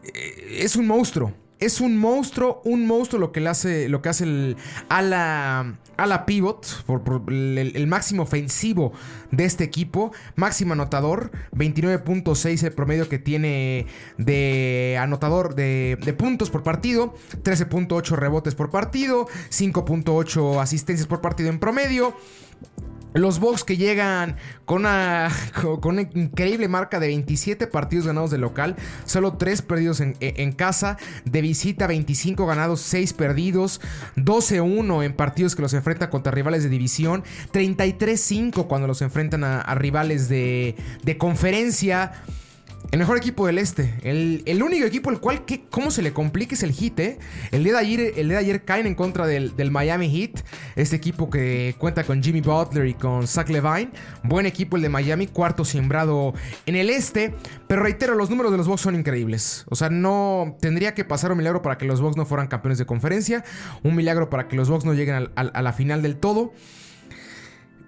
Eh, 0.04 0.60
es 0.60 0.76
un 0.76 0.86
monstruo 0.86 1.32
es 1.58 1.80
un 1.80 1.96
monstruo, 1.96 2.60
un 2.64 2.86
monstruo 2.86 3.20
lo 3.20 3.32
que 3.32 3.40
le 3.40 3.48
hace, 3.48 3.88
lo 3.88 4.02
que 4.02 4.08
hace 4.10 4.24
el 4.24 4.56
ala, 4.88 5.74
ala 5.96 6.26
pivot, 6.26 6.84
por, 6.84 7.02
el, 7.32 7.86
máximo 7.86 8.24
ofensivo 8.24 8.92
de 9.30 9.44
este 9.44 9.64
equipo, 9.64 10.12
máximo 10.34 10.74
anotador, 10.74 11.30
29.6 11.52 12.62
el 12.62 12.72
promedio 12.72 13.08
que 13.08 13.18
tiene 13.18 13.86
de 14.18 14.98
anotador 15.00 15.54
de, 15.54 15.98
de 16.04 16.12
puntos 16.12 16.50
por 16.50 16.62
partido, 16.62 17.14
13.8 17.42 18.16
rebotes 18.16 18.54
por 18.54 18.70
partido, 18.70 19.26
5.8 19.50 20.60
asistencias 20.60 21.06
por 21.06 21.20
partido 21.20 21.48
en 21.48 21.58
promedio. 21.58 22.14
Los 23.14 23.40
Bucks 23.40 23.64
que 23.64 23.76
llegan 23.76 24.36
con 24.64 24.80
una, 24.80 25.30
increíble 26.14 26.68
marca 26.68 27.00
de 27.00 27.08
27 27.08 27.66
partidos 27.66 28.06
ganados 28.06 28.30
de 28.30 28.38
local, 28.38 28.76
solo 29.04 29.34
3 29.34 29.62
perdidos 29.62 30.00
en, 30.00 30.52
casa, 30.52 30.98
de 31.24 31.40
visita 31.40 31.86
25 31.86 32.46
ganados, 32.46 32.80
6 32.82 33.12
perdidos, 33.14 33.80
12-1 34.16 35.04
en 35.04 35.14
partidos 35.14 35.56
que 35.56 35.62
los 35.62 35.72
enfrentan 35.74 36.10
contra 36.10 36.32
rivales 36.32 36.62
de 36.62 36.68
división, 36.68 37.24
33-5 37.52 38.66
cuando 38.66 38.86
los 38.86 39.00
enfrentan 39.02 39.44
a, 39.44 39.74
rivales 39.74 40.28
de 40.28 40.74
conferencia. 41.18 42.12
El 42.92 43.00
mejor 43.00 43.16
equipo 43.16 43.46
del 43.46 43.58
este. 43.58 43.94
El, 44.04 44.62
único 44.62 44.86
equipo 44.86 45.10
el 45.10 45.18
cual, 45.18 45.44
que, 45.44 45.64
¿cómo 45.70 45.90
se 45.90 46.02
le 46.02 46.12
complica 46.12 46.54
es 46.54 46.62
el 46.62 46.72
Heat, 46.72 47.00
eh? 47.00 47.18
El 47.50 47.64
día 47.64 47.72
de 47.74 47.78
ayer, 47.78 48.00
el 48.16 48.28
día 48.28 48.38
de 48.38 48.44
ayer 48.44 48.64
caen 48.64 48.86
en 48.86 48.94
contra 48.94 49.26
del, 49.26 49.70
Miami 49.70 50.08
Heat. 50.08 50.42
Este 50.76 50.96
equipo 50.96 51.28
que 51.28 51.74
cuenta 51.78 52.04
con 52.04 52.22
Jimmy 52.22 52.40
Butler 52.40 52.86
y 52.86 52.94
con 52.94 53.26
Zach 53.26 53.48
Levine. 53.48 53.90
Buen 54.22 54.46
equipo 54.46 54.76
el 54.76 54.82
de 54.82 54.88
Miami, 54.88 55.26
cuarto 55.26 55.64
sembrado 55.64 56.32
en 56.64 56.76
el 56.76 56.88
este. 56.90 57.34
Pero 57.66 57.82
reitero, 57.82 58.14
los 58.14 58.30
números 58.30 58.52
de 58.52 58.58
los 58.58 58.68
Bucks 58.68 58.82
son 58.82 58.94
increíbles. 58.94 59.64
O 59.68 59.74
sea, 59.74 59.90
no 59.90 60.56
tendría 60.60 60.94
que 60.94 61.04
pasar 61.04 61.32
un 61.32 61.38
milagro 61.38 61.62
para 61.62 61.78
que 61.78 61.86
los 61.86 62.00
Bucks 62.00 62.16
no 62.16 62.24
fueran 62.24 62.46
campeones 62.46 62.78
de 62.78 62.86
conferencia. 62.86 63.44
Un 63.82 63.96
milagro 63.96 64.30
para 64.30 64.46
que 64.46 64.56
los 64.56 64.70
Bucks 64.70 64.84
no 64.84 64.94
lleguen 64.94 65.28
a 65.34 65.62
la 65.62 65.72
final 65.72 66.02
del 66.02 66.16
todo. 66.16 66.52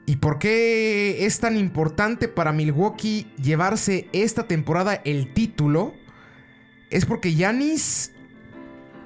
¿Y 0.08 0.16
por 0.16 0.38
qué 0.38 1.26
es 1.26 1.38
tan 1.38 1.58
importante 1.58 2.28
para 2.28 2.50
Milwaukee 2.50 3.30
llevarse 3.36 4.08
esta 4.14 4.48
temporada 4.48 4.94
el 5.04 5.34
título? 5.34 5.92
Es 6.88 7.04
porque 7.04 7.34
Yanis 7.34 8.12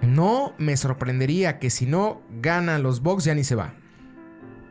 no 0.01 0.55
me 0.59 0.77
sorprendería 0.77 1.59
que 1.59 1.71
si 1.71 1.87
no 1.87 2.23
ganan 2.41 2.85
los 2.85 3.03
Bucks, 3.03 3.25
Yanis 3.25 3.49
se 3.49 3.57
va. 3.57 3.75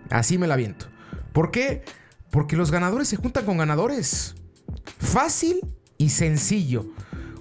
Así 0.10 0.38
me 0.38 0.48
la 0.48 0.56
viento. 0.56 0.86
¿Por 1.34 1.52
qué? 1.52 1.84
Porque 2.30 2.56
los 2.56 2.72
ganadores 2.72 3.10
se 3.10 3.18
juntan 3.18 3.44
con 3.44 3.58
ganadores. 3.58 4.36
Fácil 5.00 5.60
y 5.98 6.12
sencillo. 6.12 6.86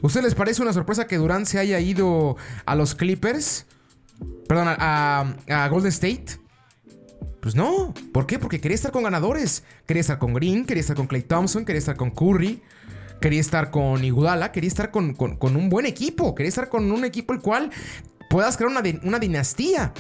¿Usted 0.03 0.21
les 0.21 0.35
parece 0.35 0.63
una 0.63 0.73
sorpresa 0.73 1.07
que 1.07 1.17
Durant 1.17 1.47
se 1.47 1.61
haya 1.61 1.79
ido 1.79 2.37
a 2.67 2.75
los 2.75 2.97
Clippers? 2.97 3.67
Perdón, 4.49 4.67
a, 4.69 5.37
a 5.49 5.69
Golden 5.69 5.91
State. 5.91 6.41
Pues 7.41 7.55
no. 7.55 7.95
¿Por 8.13 8.27
qué? 8.27 8.39
Porque 8.39 8.61
quería 8.61 8.75
estar 8.75 8.93
con 8.93 9.03
ganadores. 9.03 9.65
Quería 9.87 10.01
estar 10.01 10.19
con 10.19 10.35
Green, 10.35 10.67
quería 10.67 10.81
estar 10.81 10.97
con 10.97 11.07
Clay 11.07 11.23
Thompson, 11.23 11.65
quería 11.65 11.79
estar 11.79 11.97
con 11.97 12.11
Curry, 12.11 12.63
quería 13.21 13.41
estar 13.41 13.71
con 13.71 14.05
Igudala, 14.05 14.53
quería 14.53 14.69
estar 14.69 14.91
con, 14.91 15.17
un 15.41 15.69
buen 15.69 15.87
equipo, 15.87 16.35
quería 16.35 16.49
estar 16.49 16.69
con 16.69 16.91
un 16.91 17.05
equipo 17.05 17.33
el 17.33 17.41
cual 17.41 17.71
puedas 18.29 18.57
crear 18.57 18.71
una, 18.71 18.83
una 19.03 19.19
dinastía. 19.19 19.93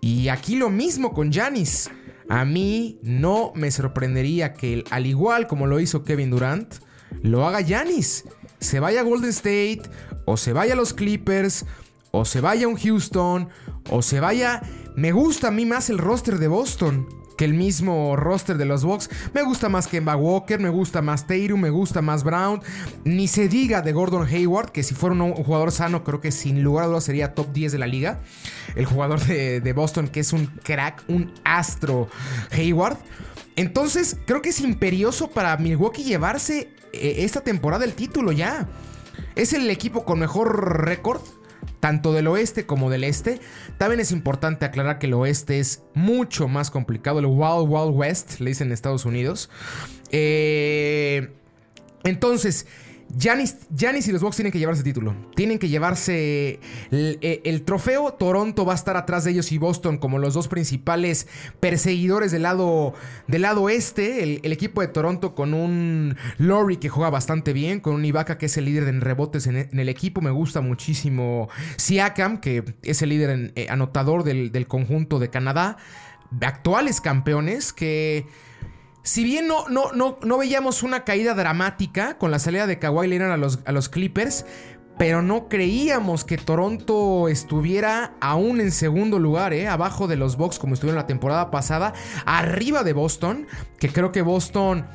Y 0.00 0.28
aquí 0.28 0.56
lo 0.56 0.70
mismo 0.70 1.12
con 1.12 1.32
Janis. 1.32 1.90
A 2.28 2.44
mí 2.44 3.00
no 3.02 3.50
me 3.56 3.72
sorprendería 3.72 4.54
que, 4.54 4.84
al 4.90 5.06
igual 5.06 5.48
como 5.48 5.66
lo 5.66 5.80
hizo 5.80 6.04
Kevin 6.04 6.30
Durant, 6.30 6.76
lo 7.22 7.44
haga 7.44 7.66
Janis. 7.66 8.24
Se 8.60 8.78
vaya 8.78 9.00
a 9.00 9.02
Golden 9.02 9.30
State, 9.30 9.82
o 10.26 10.36
se 10.36 10.52
vaya 10.52 10.74
a 10.74 10.76
los 10.76 10.94
Clippers, 10.94 11.66
o 12.12 12.24
se 12.24 12.40
vaya 12.40 12.66
a 12.66 12.68
un 12.68 12.76
Houston, 12.76 13.48
o 13.88 14.02
se 14.02 14.20
vaya 14.20 14.62
me 14.96 15.12
gusta 15.12 15.48
a 15.48 15.50
mí 15.50 15.64
más 15.64 15.88
el 15.88 15.98
roster 15.98 16.38
de 16.38 16.48
Boston 16.48 17.06
que 17.40 17.46
el 17.46 17.54
mismo 17.54 18.16
roster 18.16 18.58
de 18.58 18.66
los 18.66 18.84
Bucks. 18.84 19.08
Me 19.32 19.40
gusta 19.40 19.70
más 19.70 19.88
Kemba 19.88 20.14
Walker, 20.14 20.60
me 20.60 20.68
gusta 20.68 21.00
más 21.00 21.26
Tatum, 21.26 21.58
me 21.58 21.70
gusta 21.70 22.02
más 22.02 22.22
Brown. 22.22 22.60
Ni 23.04 23.28
se 23.28 23.48
diga 23.48 23.80
de 23.80 23.94
Gordon 23.94 24.26
Hayward, 24.26 24.72
que 24.72 24.82
si 24.82 24.94
fuera 24.94 25.14
un 25.14 25.32
jugador 25.32 25.72
sano, 25.72 26.04
creo 26.04 26.20
que 26.20 26.32
sin 26.32 26.62
lugar 26.62 26.84
a 26.84 26.88
dudas 26.88 27.04
sería 27.04 27.32
top 27.32 27.50
10 27.50 27.72
de 27.72 27.78
la 27.78 27.86
liga. 27.86 28.20
El 28.74 28.84
jugador 28.84 29.24
de, 29.24 29.72
Boston, 29.72 30.08
que 30.08 30.20
es 30.20 30.34
un 30.34 30.48
crack, 30.62 31.02
un 31.08 31.32
astro 31.42 32.10
Hayward. 32.50 32.98
Entonces, 33.56 34.18
creo 34.26 34.42
que 34.42 34.50
es 34.50 34.60
imperioso 34.60 35.30
para 35.30 35.56
Milwaukee 35.56 36.04
llevarse 36.04 36.74
eh, 36.92 37.14
esta 37.20 37.40
temporada 37.40 37.86
el 37.86 37.94
título 37.94 38.32
ya. 38.32 38.68
Es 39.34 39.54
el 39.54 39.70
equipo 39.70 40.04
con 40.04 40.18
mejor 40.18 40.84
récord 40.84 41.22
tanto 41.80 42.12
del 42.12 42.28
oeste 42.28 42.66
como 42.66 42.90
del 42.90 43.04
este. 43.04 43.40
También 43.78 44.00
es 44.00 44.12
importante 44.12 44.64
aclarar 44.66 44.98
que 44.98 45.06
el 45.06 45.14
oeste 45.14 45.58
es 45.58 45.82
mucho 45.94 46.46
más 46.46 46.70
complicado, 46.70 47.18
el 47.18 47.26
Wild 47.26 47.68
Wild 47.68 47.96
West, 47.96 48.40
le 48.40 48.50
dicen 48.50 48.68
en 48.68 48.72
Estados 48.72 49.04
Unidos. 49.04 49.50
Eh, 50.12 51.32
entonces, 52.04 52.66
Giannis, 53.16 54.08
y 54.08 54.12
los 54.12 54.22
Bucks 54.22 54.36
tienen 54.36 54.52
que 54.52 54.58
llevarse 54.58 54.82
título. 54.82 55.14
Tienen 55.34 55.58
que 55.58 55.68
llevarse 55.68 56.60
el, 56.90 57.62
trofeo. 57.62 58.12
Toronto 58.14 58.64
va 58.64 58.72
a 58.72 58.76
estar 58.76 58.96
atrás 58.96 59.24
de 59.24 59.32
ellos 59.32 59.50
y 59.52 59.58
Boston 59.58 59.98
como 59.98 60.18
los 60.18 60.34
dos 60.34 60.48
principales 60.48 61.26
perseguidores 61.58 62.30
del 62.32 62.42
lado, 62.42 62.94
del 63.26 63.42
lado 63.42 63.68
este. 63.68 64.22
El, 64.22 64.52
equipo 64.52 64.80
de 64.80 64.88
Toronto 64.88 65.34
con 65.34 65.54
un 65.54 66.16
Laurie 66.38 66.78
que 66.78 66.88
juega 66.88 67.10
bastante 67.10 67.52
bien, 67.52 67.80
con 67.80 67.94
un 67.94 68.04
Ibaka 68.04 68.38
que 68.38 68.46
es 68.46 68.56
el 68.56 68.66
líder 68.66 68.88
en 68.88 69.00
rebotes 69.00 69.46
en, 69.46 69.56
el 69.56 69.88
equipo. 69.88 70.20
Me 70.20 70.30
gusta 70.30 70.60
muchísimo 70.60 71.48
Siakam, 71.76 72.40
que 72.40 72.64
es 72.82 73.02
el 73.02 73.08
líder 73.08 73.52
eh, 73.56 73.66
anotador 73.70 74.24
del, 74.24 74.52
del 74.52 74.66
conjunto 74.66 75.18
de 75.18 75.30
Canadá. 75.30 75.76
Actuales 76.40 77.00
campeones 77.00 77.72
que 77.72 78.26
si 79.02 79.24
bien 79.24 79.46
no, 79.46 79.68
no, 79.68 79.92
no, 79.92 80.18
no 80.22 80.38
veíamos 80.38 80.82
una 80.82 81.04
caída 81.04 81.34
dramática 81.34 82.18
con 82.18 82.30
la 82.30 82.38
salida 82.38 82.66
de 82.66 82.78
Kawhi 82.78 83.08
Leonard 83.08 83.32
a 83.32 83.36
los, 83.36 83.60
a 83.64 83.72
los 83.72 83.88
Clippers, 83.88 84.44
pero 84.98 85.22
no 85.22 85.48
creíamos 85.48 86.24
que 86.24 86.36
Toronto 86.36 87.28
estuviera 87.28 88.12
aún 88.20 88.60
en 88.60 88.70
segundo 88.70 89.18
lugar, 89.18 89.54
¿eh? 89.54 89.66
abajo 89.66 90.06
de 90.06 90.16
los 90.16 90.36
Bucks 90.36 90.58
como 90.58 90.74
estuvieron 90.74 90.98
la 90.98 91.06
temporada 91.06 91.50
pasada, 91.50 91.94
arriba 92.26 92.84
de 92.84 92.92
Boston, 92.92 93.46
que 93.78 93.88
creo 93.88 94.12
que 94.12 94.20
Boston 94.20 94.86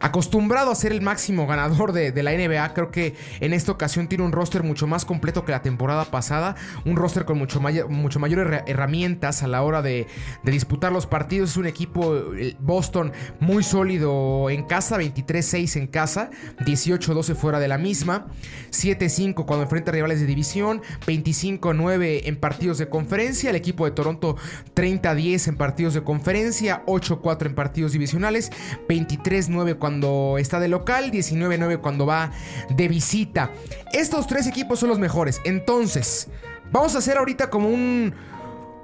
acostumbrado 0.00 0.70
a 0.70 0.74
ser 0.74 0.92
el 0.92 1.00
máximo 1.00 1.46
ganador 1.46 1.92
de, 1.92 2.22
la 2.22 2.32
NBA, 2.32 2.74
creo 2.74 2.90
que 2.90 3.14
en 3.40 3.52
esta 3.52 3.72
ocasión 3.72 4.08
tiene 4.08 4.24
un 4.24 4.32
roster 4.32 4.62
mucho 4.62 4.86
más 4.86 5.04
completo 5.04 5.44
que 5.44 5.52
la 5.52 5.62
temporada 5.62 6.04
pasada, 6.06 6.56
un 6.84 6.96
roster 6.96 7.24
con 7.24 7.38
mucho, 7.38 7.60
mucho 7.60 8.18
mayores 8.18 8.62
herramientas 8.66 9.42
a 9.42 9.48
la 9.48 9.62
hora 9.62 9.82
de, 9.82 10.06
disputar 10.44 10.92
los 10.92 11.06
partidos. 11.06 11.50
Es 11.50 11.56
un 11.56 11.66
equipo 11.66 12.22
Boston 12.60 13.12
muy 13.40 13.62
sólido 13.62 14.50
en 14.50 14.64
casa, 14.64 14.98
23-6 14.98 15.76
en 15.76 15.86
casa, 15.86 16.30
18-12 16.60 17.34
fuera 17.34 17.58
de 17.58 17.68
la 17.68 17.78
misma, 17.78 18.26
7-5 18.70 19.44
cuando 19.46 19.64
enfrenta 19.64 19.92
rivales 19.92 20.20
de 20.20 20.26
división, 20.26 20.82
25-9 21.06 22.22
en 22.24 22.36
partidos 22.36 22.78
de 22.78 22.88
conferencia, 22.88 23.50
el 23.50 23.56
equipo 23.56 23.84
de 23.84 23.90
Toronto 23.90 24.36
30-10 24.74 25.48
en 25.48 25.56
partidos 25.56 25.94
de 25.94 26.02
conferencia, 26.02 26.84
8-4 26.86 27.46
en 27.46 27.54
partidos 27.54 27.92
divisionales, 27.92 28.50
23-9 28.88 29.78
cuando 29.84 30.38
está 30.38 30.60
de 30.60 30.68
local, 30.68 31.10
19-9 31.10 31.78
cuando 31.82 32.06
va 32.06 32.30
de 32.70 32.88
visita. 32.88 33.50
Estos 33.92 34.26
tres 34.26 34.46
equipos 34.46 34.78
son 34.78 34.88
los 34.88 34.98
mejores. 34.98 35.42
Entonces, 35.44 36.28
vamos 36.72 36.94
a 36.94 37.00
hacer 37.00 37.18
ahorita 37.18 37.50
como 37.50 37.68
un, 37.68 38.14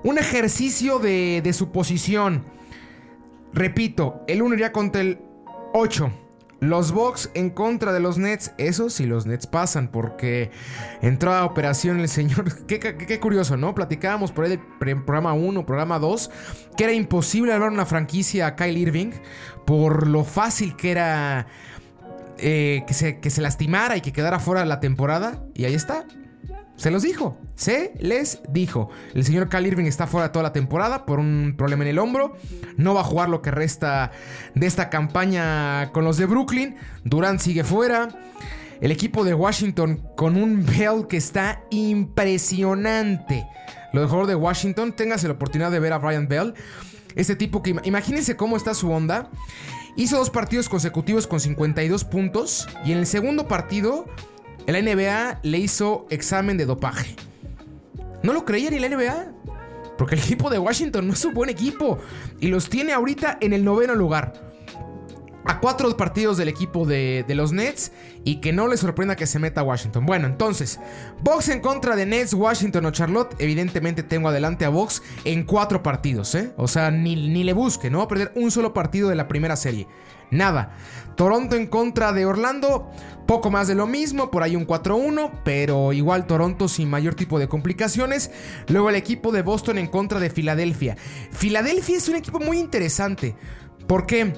un 0.05 0.19
ejercicio 0.19 0.99
de, 0.99 1.41
de 1.43 1.53
suposición. 1.55 2.45
Repito, 3.55 4.21
el 4.29 4.43
1 4.43 4.57
iría 4.57 4.73
contra 4.73 5.01
el 5.01 5.23
8. 5.73 6.13
Los 6.61 6.93
Bucks 6.93 7.31
en 7.35 7.51
contra 7.51 7.93
de 7.93 8.01
los 8.01 8.19
Nets, 8.19 8.53
eso 8.59 8.91
sí 8.91 9.07
los 9.07 9.25
Nets 9.25 9.47
pasan 9.47 9.89
porque 9.89 10.51
entró 11.01 11.33
a 11.33 11.45
operación 11.45 12.01
el 12.01 12.09
señor, 12.09 12.67
qué, 12.67 13.21
curioso, 13.21 13.57
¿no? 13.57 13.75
Platicábamos 13.75 14.31
por 14.31 14.45
ahí 14.45 14.51
del 14.51 14.61
programa 15.05 15.33
1, 15.33 15.65
programa 15.65 15.99
2, 15.99 16.31
que 16.77 16.85
era 16.85 16.93
imposible 16.93 17.53
hablar 17.53 17.71
una 17.71 17.87
franquicia 17.87 18.47
a 18.47 18.57
Kyle 18.57 18.77
Irving 18.77 19.13
por 19.65 20.07
lo 20.07 20.25
fácil 20.25 20.77
que 20.77 20.91
era 20.91 21.47
eh, 22.39 22.85
que, 22.87 22.95
se, 22.95 23.21
que 23.21 23.31
se 23.31 23.41
lastimara 23.41 23.97
y 23.97 24.01
que 24.01 24.13
quedara 24.13 24.39
fuera 24.39 24.65
la 24.65 24.81
temporada. 24.81 25.43
Y 25.55 25.65
ahí 25.65 25.75
está, 25.75 26.05
se 26.81 26.91
los 26.91 27.03
dijo, 27.03 27.37
se 27.57 27.93
les 27.99 28.41
dijo. 28.49 28.89
El 29.15 29.23
señor 29.23 29.51
Cal 29.51 29.67
Irving 29.67 29.85
está 29.85 30.07
fuera 30.07 30.33
toda 30.33 30.45
la 30.45 30.55
temporada 30.55 31.05
por 31.05 31.19
un 31.19 31.53
problema 31.55 31.85
en 31.85 31.91
el 31.91 31.99
hombro. 31.99 32.39
No 32.79 32.95
va 32.95 33.03
a 33.03 33.05
jugar 33.05 33.29
lo 33.29 33.43
que 33.43 33.51
resta 33.51 34.13
de 34.55 34.67
esta 34.67 34.89
campaña 34.89 35.93
con 35.93 36.07
los 36.07 36.17
de 36.17 36.25
Brooklyn. 36.25 36.77
Durant 37.05 37.39
sigue 37.39 37.65
fuera. 37.65 38.09
El 38.81 38.93
equipo 38.93 39.25
de 39.25 39.35
Washington 39.35 40.03
con 40.17 40.39
un 40.39 40.65
Bell 40.65 41.07
que 41.07 41.19
está 41.19 41.63
impresionante. 41.69 43.47
Lo 43.93 44.01
mejor 44.01 44.27
de 44.27 44.35
Washington, 44.35 44.95
téngase 44.95 45.29
la 45.29 45.35
oportunidad 45.35 45.71
de 45.71 45.81
ver 45.81 45.93
a 45.93 45.99
Brian 45.99 46.29
Bell. 46.29 46.55
Este 47.15 47.37
tipo 47.37 47.63
que 47.63 47.77
imagínense 47.85 48.37
cómo 48.37 48.57
está 48.57 48.73
su 48.73 48.91
onda. 48.91 49.29
Hizo 49.97 50.17
dos 50.17 50.31
partidos 50.31 50.71
consecutivos 50.71 51.27
con 51.27 51.41
52 51.41 52.05
puntos 52.05 52.67
y 52.87 52.93
en 52.93 52.99
el 53.01 53.07
segundo 53.07 53.49
partido 53.49 54.07
la 54.73 54.83
NBA 54.83 55.41
le 55.43 55.59
hizo 55.59 56.07
examen 56.11 56.57
de 56.57 56.67
dopaje. 56.67 57.17
No 58.23 58.33
lo 58.33 58.45
creía 58.45 58.71
ni 58.71 58.79
la 58.79 58.89
NBA. 58.89 59.33
Porque 59.97 60.15
el 60.15 60.23
equipo 60.23 60.49
de 60.49 60.59
Washington 60.59 61.07
no 61.07 61.13
es 61.13 61.25
un 61.25 61.35
buen 61.35 61.51
equipo. 61.51 61.99
Y 62.41 62.49
los 62.49 62.71
tiene 62.71 62.93
ahorita 62.93 63.39
en 63.41 63.53
el 63.53 63.65
noveno 63.65 63.95
lugar. 63.95 64.50
A 65.45 65.59
cuatro 65.61 65.97
partidos 65.97 66.37
del 66.37 66.49
equipo 66.49 66.87
de, 66.87 67.25
los 67.29 67.53
Nets. 67.53 67.93
Y 68.25 68.37
que 68.37 68.53
no 68.53 68.69
le 68.69 68.77
sorprenda 68.77 69.17
que 69.17 69.27
se 69.27 69.39
meta 69.39 69.63
Washington. 69.63 70.07
Bueno, 70.07 70.27
entonces. 70.27 70.79
Box 71.23 71.49
en 71.49 71.61
contra 71.61 71.97
de 71.97 72.07
Nets, 72.07 72.35
Washington 72.35 72.87
o 72.87 72.91
Charlotte. 72.91 73.35
Evidentemente 73.39 74.03
tengo 74.03 74.29
adelante 74.29 74.65
a 74.65 74.69
Box 74.69 75.03
en 75.25 75.45
cuatro 75.45 75.83
partidos. 75.83 76.35
¿eh? 76.35 76.53
O 76.57 76.69
sea, 76.69 76.91
ni, 76.91 77.29
ni 77.29 77.45
le 77.45 77.53
busque. 77.53 77.91
No 77.91 77.99
va 77.99 78.05
a 78.05 78.09
perder 78.09 78.33
un 78.35 78.51
solo 78.51 78.75
partido 78.75 79.09
de 79.09 79.17
la 79.17 79.29
primera 79.29 79.57
serie. 79.57 79.87
Nada. 80.31 80.77
Toronto 81.17 81.57
en 81.57 81.67
contra 81.67 82.13
de 82.13 82.25
Orlando. 82.27 82.91
Poco 83.27 83.51
más 83.51 83.69
de 83.69 83.77
lo 83.77 83.87
mismo, 83.87 84.31
por 84.31 84.43
ahí 84.43 84.57
un 84.57 84.67
4-1, 84.67 85.31
pero 85.45 85.93
igual 85.93 86.27
Toronto 86.27 86.67
sin 86.67 86.91
mayor 86.91 87.15
tipo 87.15 87.39
de 87.39 87.47
complicaciones. 87.47 88.33
Luego 88.67 88.89
el 88.89 88.97
equipo 88.97 89.31
de 89.31 89.43
Boston 89.43 89.79
en 89.79 89.87
contra 89.87 90.19
de 90.19 90.31
Filadelfia. 90.31 90.97
Filadelfia 91.31 91.97
es 91.97 92.09
un 92.09 92.17
equipo 92.17 92.41
muy 92.41 92.59
interesante, 92.59 93.37
porque 93.87 94.33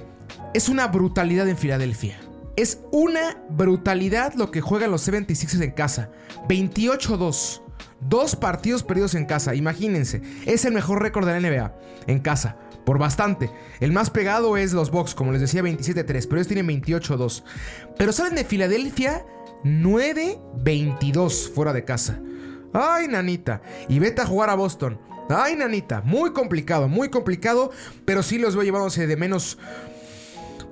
es 0.54 0.68
una 0.68 0.86
brutalidad 0.88 1.48
en 1.48 1.56
Filadelfia. 1.56 2.20
Es 2.56 2.80
una 2.90 3.42
brutalidad 3.48 4.34
lo 4.34 4.50
que 4.50 4.60
juegan 4.60 4.90
los 4.90 5.08
76ers 5.08 5.62
en 5.62 5.70
casa. 5.70 6.10
28-2. 6.48 7.62
Dos 8.00 8.36
partidos 8.36 8.82
perdidos 8.82 9.14
en 9.14 9.24
casa, 9.26 9.54
imagínense. 9.54 10.20
Es 10.44 10.64
el 10.64 10.74
mejor 10.74 11.00
récord 11.00 11.26
de 11.26 11.40
la 11.40 11.48
NBA 11.48 11.74
en 12.08 12.18
casa. 12.20 12.56
Por 12.84 12.98
bastante. 12.98 13.50
El 13.80 13.92
más 13.92 14.10
pegado 14.10 14.56
es 14.56 14.72
los 14.72 14.90
Bucks, 14.90 15.14
como 15.14 15.32
les 15.32 15.40
decía, 15.40 15.62
27-3. 15.62 16.04
Pero 16.04 16.36
ellos 16.36 16.48
tienen 16.48 16.66
28-2. 16.66 17.44
Pero 17.96 18.12
salen 18.12 18.34
de 18.34 18.44
Filadelfia 18.44 19.24
9-22 19.64 21.52
fuera 21.52 21.72
de 21.72 21.84
casa. 21.84 22.20
Ay, 22.72 23.06
nanita. 23.06 23.62
Y 23.88 24.00
vete 24.00 24.22
a 24.22 24.26
jugar 24.26 24.50
a 24.50 24.56
Boston. 24.56 25.00
Ay, 25.30 25.54
nanita. 25.54 26.02
Muy 26.02 26.32
complicado, 26.32 26.88
muy 26.88 27.08
complicado. 27.08 27.70
Pero 28.04 28.22
sí 28.24 28.38
los 28.38 28.56
voy 28.56 28.64
llevándose 28.64 29.06
de 29.06 29.16
menos. 29.16 29.58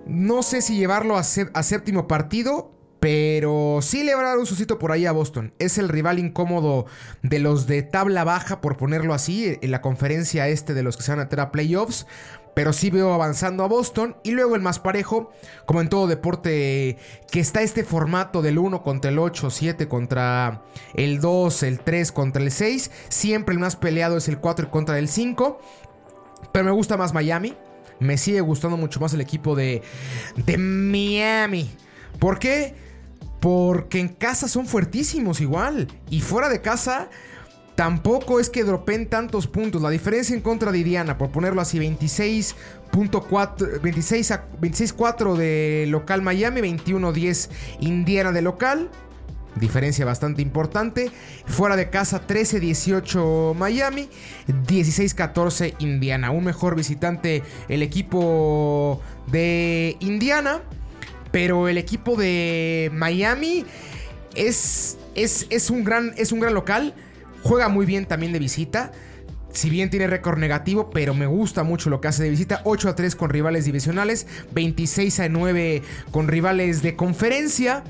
No 0.07 0.43
sé 0.43 0.63
si 0.63 0.77
llevarlo 0.77 1.17
a, 1.17 1.23
séptimo 1.23 2.09
partido. 2.09 2.73
Pero 3.01 3.79
sí 3.81 4.05
le 4.05 4.15
va 4.15 4.21
a 4.21 4.25
dar 4.25 4.39
un 4.39 4.45
suscito 4.45 4.79
por 4.79 4.93
ahí 4.93 5.07
a 5.07 5.13
Boston. 5.13 5.55
Es 5.59 5.79
el 5.79 5.89
rival 5.89 6.19
incómodo 6.19 6.85
de 7.23 7.39
los 7.39 7.67
de 7.67 7.83
tabla 7.83 8.25
baja, 8.25 8.61
por 8.61 8.77
ponerlo 8.77 9.15
así, 9.15 9.57
en 9.63 9.71
la 9.71 9.81
conferencia 9.81 10.49
este 10.49 10.75
de 10.75 10.83
los 10.83 10.99
que 10.99 11.03
se 11.03 11.13
van 11.13 11.21
a 11.21 11.23
meter 11.23 11.41
a 11.41 11.51
playoffs. 11.51 12.07
Pero 12.55 12.75
sí 12.75 12.91
veo 12.91 13.15
avanzando 13.15 13.65
a 13.65 13.69
Boston. 13.69 14.17
Y 14.23 14.33
luego 14.33 14.55
el 14.55 14.61
más 14.61 14.81
parejo, 14.81 15.33
como 15.65 15.81
en 15.81 15.89
todo 15.89 16.09
deporte, 16.09 16.99
que 17.31 17.41
está 17.41 17.63
este 17.63 17.85
formato 17.85 18.43
del 18.43 18.59
1 18.59 18.83
contra 18.83 19.11
el 19.11 19.19
8, 19.19 19.49
7 19.49 19.89
contra 19.89 20.63
el 20.93 21.23
2, 21.23 21.63
el 21.63 21.81
3 21.81 22.13
contra 22.13 22.43
el 22.43 22.51
6. 22.51 22.91
Siempre 23.09 23.55
el 23.55 23.61
más 23.61 23.77
peleado 23.77 24.19
es 24.19 24.29
el 24.29 24.41
4 24.41 24.71
contra 24.71 24.99
el 24.99 25.09
5. 25.09 25.59
Pero 26.53 26.65
me 26.67 26.71
gusta 26.71 26.99
más 26.99 27.15
Miami. 27.15 27.57
Me 28.01 28.19
sigue 28.19 28.41
gustando 28.41 28.77
mucho 28.77 29.01
más 29.01 29.15
el 29.15 29.21
equipo 29.21 29.55
de, 29.55 29.83
de 30.37 30.59
Miami. 30.59 31.71
¿Por 32.19 32.39
qué? 32.39 32.75
Porque 33.41 34.01
en 34.01 34.09
casa 34.09 34.49
son 34.49 34.67
fuertísimos 34.67 35.41
igual. 35.41 35.89
Y 36.11 36.21
fuera 36.21 36.49
de 36.49 36.61
casa 36.61 37.09
Tampoco 37.81 38.41
es 38.41 38.51
que 38.51 38.63
dropen 38.63 39.09
tantos 39.09 39.47
puntos. 39.47 39.81
La 39.81 39.89
diferencia 39.89 40.35
en 40.35 40.43
contra 40.43 40.71
de 40.71 40.81
Indiana, 40.81 41.17
por 41.17 41.31
ponerlo 41.31 41.63
así, 41.63 41.79
26.4, 41.79 43.81
26 43.81 44.33
26-4 44.61 45.35
de 45.35 45.87
local 45.89 46.21
Miami, 46.21 46.61
21-10 46.61 47.49
Indiana 47.81 48.33
de 48.33 48.43
local. 48.43 48.91
Diferencia 49.57 50.05
bastante 50.05 50.43
importante. 50.43 51.11
Fuera 51.47 51.77
de 51.77 51.91
casa 51.91 52.27
13-18 52.27 53.55
Miami, 53.55 54.09
16-14 54.67 55.75
Indiana. 55.81 56.31
Un 56.31 56.45
mejor 56.45 56.77
visitante 56.77 57.43
el 57.69 57.83
equipo 57.83 59.01
de 59.27 59.97
Indiana. 60.01 60.61
Pero 61.33 61.69
el 61.69 61.79
equipo 61.79 62.17
de 62.17 62.91
Miami 62.93 63.65
es, 64.35 64.99
es, 65.15 65.47
es, 65.51 65.71
un, 65.71 65.85
gran, 65.85 66.13
es 66.17 66.33
un 66.33 66.41
gran 66.41 66.55
local. 66.55 66.95
Juega 67.43 67.69
muy 67.69 67.87
bien 67.87 68.07
también 68.07 68.33
de 68.33 68.39
visita. 68.39 68.93
Si 69.53 69.69
bien 69.69 69.91
tiene 69.91 70.07
récord 70.07 70.39
negativo, 70.39 70.91
pero 70.91 71.13
me 71.13 71.27
gusta 71.27 71.65
mucho 71.65 71.91
lo 71.91 72.01
que 72.01 72.09
hace 72.09 72.23
de 72.23 72.31
visita. 72.31 72.61
8 72.65 72.89
a 72.89 72.95
3 72.95 73.17
con 73.17 73.31
rivales 73.31 73.65
divisionales, 73.65 74.27
26 74.53 75.21
a 75.21 75.29
9 75.29 75.83
con 76.13 76.29
rivales 76.29 76.83
de 76.83 76.95
conferencia. 76.95 77.83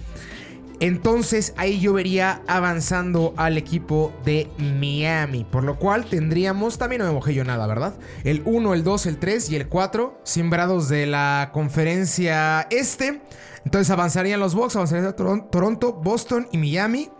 Entonces 0.80 1.52
ahí 1.58 1.78
yo 1.78 1.92
vería 1.92 2.40
avanzando 2.46 3.34
al 3.36 3.58
equipo 3.58 4.14
de 4.24 4.48
Miami. 4.56 5.44
Por 5.44 5.62
lo 5.62 5.78
cual 5.78 6.06
tendríamos, 6.06 6.78
también 6.78 7.02
no 7.02 7.08
me 7.08 7.12
mojé 7.12 7.34
yo 7.34 7.44
nada, 7.44 7.66
¿verdad? 7.66 7.94
El 8.24 8.42
1, 8.46 8.72
el 8.72 8.82
2, 8.82 9.06
el 9.06 9.18
3 9.18 9.50
y 9.50 9.56
el 9.56 9.68
4, 9.68 10.20
simbrados 10.24 10.88
de 10.88 11.04
la 11.04 11.50
conferencia 11.52 12.66
este. 12.70 13.20
Entonces 13.66 13.90
avanzarían 13.90 14.40
los 14.40 14.54
Bucks, 14.54 14.74
avanzarían 14.76 15.14
Toronto, 15.14 15.92
Boston 15.92 16.48
y 16.50 16.56
Miami. 16.56 17.10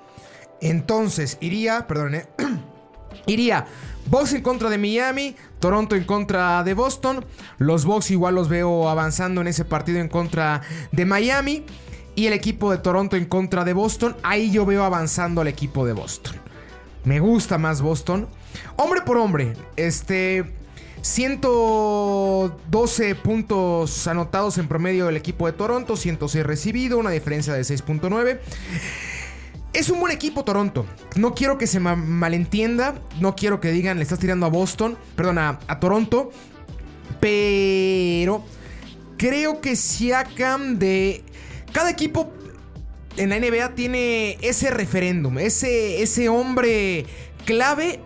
Entonces 0.62 1.36
iría, 1.42 1.86
perdón, 1.86 2.14
eh, 2.14 2.26
iría 3.26 3.66
Bucks 4.06 4.32
en 4.32 4.42
contra 4.42 4.70
de 4.70 4.78
Miami, 4.78 5.36
Toronto 5.58 5.96
en 5.96 6.04
contra 6.04 6.64
de 6.64 6.72
Boston. 6.72 7.26
Los 7.58 7.84
Bucks 7.84 8.10
igual 8.10 8.36
los 8.36 8.48
veo 8.48 8.88
avanzando 8.88 9.42
en 9.42 9.48
ese 9.48 9.66
partido 9.66 10.00
en 10.00 10.08
contra 10.08 10.62
de 10.92 11.04
Miami. 11.04 11.66
Y 12.14 12.26
el 12.26 12.32
equipo 12.32 12.70
de 12.70 12.78
Toronto 12.78 13.16
en 13.16 13.24
contra 13.24 13.64
de 13.64 13.72
Boston. 13.72 14.16
Ahí 14.22 14.50
yo 14.50 14.66
veo 14.66 14.84
avanzando 14.84 15.40
al 15.40 15.48
equipo 15.48 15.86
de 15.86 15.92
Boston. 15.92 16.36
Me 17.04 17.20
gusta 17.20 17.58
más 17.58 17.82
Boston. 17.82 18.28
Hombre 18.76 19.02
por 19.02 19.16
hombre. 19.16 19.54
Este. 19.76 20.52
112 21.02 23.14
puntos 23.14 24.06
anotados 24.06 24.58
en 24.58 24.68
promedio 24.68 25.06
del 25.06 25.16
equipo 25.16 25.46
de 25.46 25.54
Toronto. 25.54 25.96
106 25.96 26.44
recibido. 26.44 26.98
Una 26.98 27.08
diferencia 27.10 27.54
de 27.54 27.62
6.9. 27.62 28.38
Es 29.72 29.88
un 29.88 30.00
buen 30.00 30.12
equipo 30.12 30.44
Toronto. 30.44 30.84
No 31.16 31.34
quiero 31.34 31.56
que 31.56 31.66
se 31.66 31.80
malentienda. 31.80 33.00
No 33.20 33.34
quiero 33.36 33.60
que 33.60 33.70
digan 33.70 33.98
le 33.98 34.02
estás 34.02 34.18
tirando 34.18 34.46
a 34.46 34.50
Boston. 34.50 34.98
Perdón, 35.16 35.38
a, 35.38 35.58
Toronto. 35.80 36.30
Pero 37.20 38.44
creo 39.16 39.60
que 39.60 39.76
Siakam 39.76 40.78
de... 40.78 41.24
Cada 41.72 41.90
equipo 41.90 42.32
en 43.16 43.30
la 43.30 43.38
NBA 43.38 43.74
tiene 43.74 44.38
ese 44.40 44.70
referéndum. 44.70 45.38
Ese, 45.38 46.02
ese 46.02 46.28
hombre 46.28 47.06
clave. 47.44 48.00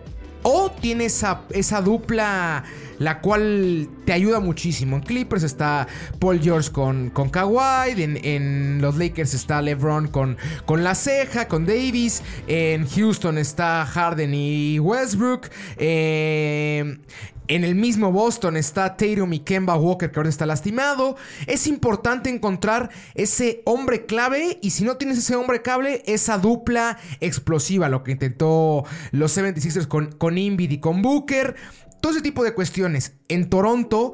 O 0.47 0.69
tiene 0.69 1.05
esa, 1.05 1.41
esa 1.49 1.81
dupla 1.81 2.63
la 2.99 3.19
cual 3.21 3.89
te 4.05 4.13
ayuda 4.13 4.39
muchísimo. 4.39 4.97
En 4.97 5.03
Clippers 5.03 5.43
está 5.43 5.87
Paul 6.19 6.39
George 6.41 6.71
con, 6.71 7.09
con 7.09 7.29
Kawhi, 7.29 7.91
en, 7.97 8.81
los 8.81 8.97
Lakers 8.97 9.33
está 9.33 9.61
LeBron 9.61 10.07
con, 10.07 10.37
con 10.65 10.83
la 10.83 10.95
ceja, 10.95 11.47
con 11.47 11.65
Davis, 11.65 12.21
en 12.47 12.87
Houston 12.87 13.37
está 13.37 13.85
Harden 13.85 14.33
y 14.33 14.79
Westbrook, 14.79 15.49
eh, 15.77 16.99
en 17.47 17.63
el 17.63 17.75
mismo 17.75 18.11
Boston 18.11 18.57
está 18.57 18.97
Tatum 18.97 19.33
y 19.33 19.43
Walker 19.77 20.11
que 20.11 20.19
ahora 20.19 20.29
está 20.29 20.45
lastimado. 20.45 21.15
Es 21.47 21.67
importante 21.67 22.29
encontrar 22.29 22.89
ese 23.13 23.61
hombre 23.65 24.05
clave 24.05 24.59
y 24.61 24.71
si 24.71 24.83
no 24.83 24.97
tienes 24.97 25.17
ese 25.17 25.35
hombre 25.35 25.61
clave, 25.61 26.03
esa 26.05 26.37
dupla 26.37 26.97
explosiva, 27.19 27.89
lo 27.89 28.03
que 28.03 28.13
intentó 28.13 28.83
los 29.11 29.37
76ers 29.37 29.87
con, 29.87 30.11
con 30.13 30.37
Invid 30.37 30.71
y 30.71 30.79
con 30.79 31.01
Booker. 31.01 31.55
Todo 32.01 32.11
ese 32.11 32.21
tipo 32.21 32.43
de 32.43 32.53
cuestiones. 32.53 33.13
En 33.27 33.49
Toronto, 33.49 34.13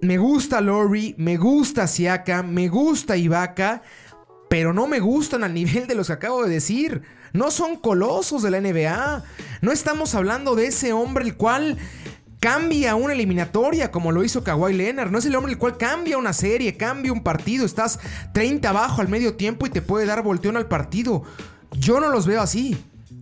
me 0.00 0.18
gusta 0.18 0.60
Lori, 0.60 1.14
me 1.18 1.36
gusta 1.36 1.86
Siaka, 1.86 2.42
me 2.42 2.68
gusta 2.68 3.16
Ibaka, 3.16 3.82
pero 4.48 4.72
no 4.72 4.86
me 4.86 5.00
gustan 5.00 5.44
al 5.44 5.54
nivel 5.54 5.86
de 5.86 5.94
los 5.94 6.06
que 6.06 6.12
acabo 6.14 6.44
de 6.44 6.50
decir. 6.50 7.02
No 7.32 7.50
son 7.50 7.76
colosos 7.76 8.42
de 8.42 8.50
la 8.50 8.60
NBA. 8.60 9.22
No 9.60 9.72
estamos 9.72 10.14
hablando 10.14 10.54
de 10.54 10.66
ese 10.66 10.92
hombre 10.92 11.24
el 11.24 11.36
cual 11.36 11.76
cambia 12.40 12.94
una 12.94 13.12
eliminatoria 13.12 13.90
como 13.90 14.12
lo 14.12 14.24
hizo 14.24 14.44
Kawhi 14.44 14.74
Leonard. 14.74 15.10
No 15.10 15.18
es 15.18 15.26
el 15.26 15.34
hombre 15.34 15.52
el 15.52 15.58
cual 15.58 15.76
cambia 15.76 16.18
una 16.18 16.32
serie, 16.32 16.76
cambia 16.76 17.12
un 17.12 17.22
partido. 17.22 17.64
Estás 17.64 17.98
30 18.32 18.68
abajo 18.68 19.00
al 19.00 19.08
medio 19.08 19.34
tiempo 19.34 19.66
y 19.66 19.70
te 19.70 19.82
puede 19.82 20.06
dar 20.06 20.22
volteón 20.22 20.56
al 20.56 20.68
partido. 20.68 21.24
Yo 21.72 22.00
no 22.00 22.08
los 22.08 22.26
veo 22.26 22.40
así. 22.40 22.76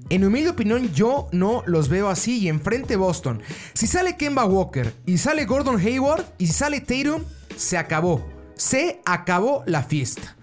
En 0.09 0.21
mi 0.21 0.29
humilde 0.29 0.51
opinión, 0.51 0.93
yo 0.93 1.29
no 1.33 1.65
los 1.67 1.89
veo 1.89 2.09
así. 2.09 2.39
Y 2.39 2.49
enfrente 2.49 2.97
Boston. 2.97 3.43
Si 3.73 3.87
sale 3.87 4.17
Kemba 4.17 4.45
Walker 4.45 4.95
y 5.05 5.19
sale 5.19 5.45
Gordon 5.47 5.81
Hayward 5.81 6.25
y 6.39 6.49
sale 6.49 6.81
Tatum, 6.81 7.23
se 7.57 7.77
acabó. 7.79 8.25
Se 8.55 9.01
acabó 9.05 9.65
la 9.67 9.83
fiesta. 9.83 10.37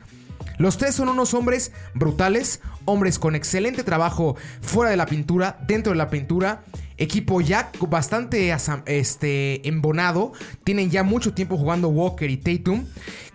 Los 0.57 0.77
tres 0.77 0.95
son 0.95 1.09
unos 1.09 1.33
hombres 1.33 1.71
brutales, 1.93 2.62
hombres 2.86 3.17
con 3.17 3.36
excelente 3.36 3.83
trabajo 3.83 4.36
fuera 4.62 4.91
de 4.91 4.97
la 4.97 5.07
pintura, 5.07 5.57
dentro 5.67 5.93
de 5.93 5.97
la 5.97 6.09
pintura. 6.09 6.63
Equipo 6.97 7.41
ya 7.41 7.71
bastante 7.88 8.56
este, 8.86 9.67
embonado. 9.67 10.34
Tienen 10.63 10.89
ya 10.89 11.03
mucho 11.03 11.34
tiempo 11.34 11.58
jugando 11.58 11.89
Walker 11.89 12.29
y 12.29 12.38
Tatum. 12.38 12.86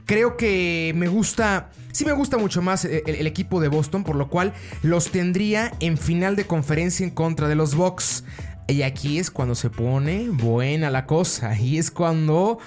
Creo 0.06 0.36
que 0.36 0.92
me 0.96 1.08
gusta 1.08 1.70
Sí 1.92 2.04
me 2.04 2.12
gusta 2.12 2.38
mucho 2.38 2.62
más 2.62 2.84
el, 2.84 3.26
equipo 3.26 3.60
de 3.60 3.66
Boston, 3.66 4.04
por 4.04 4.14
lo 4.14 4.28
cual 4.28 4.52
los 4.82 5.10
tendría 5.10 5.72
en 5.80 5.98
final 5.98 6.36
de 6.36 6.46
conferencia 6.46 7.02
en 7.02 7.10
contra 7.10 7.48
de 7.48 7.56
los 7.56 7.74
Bucks. 7.74 8.22
Y 8.68 8.82
aquí 8.82 9.18
es 9.18 9.32
cuando 9.32 9.56
se 9.56 9.68
pone 9.68 10.28
buena 10.30 10.90
la 10.90 11.06
cosa. 11.06 11.58
Y 11.58 11.78
es 11.78 11.90
cuando... 11.90 12.58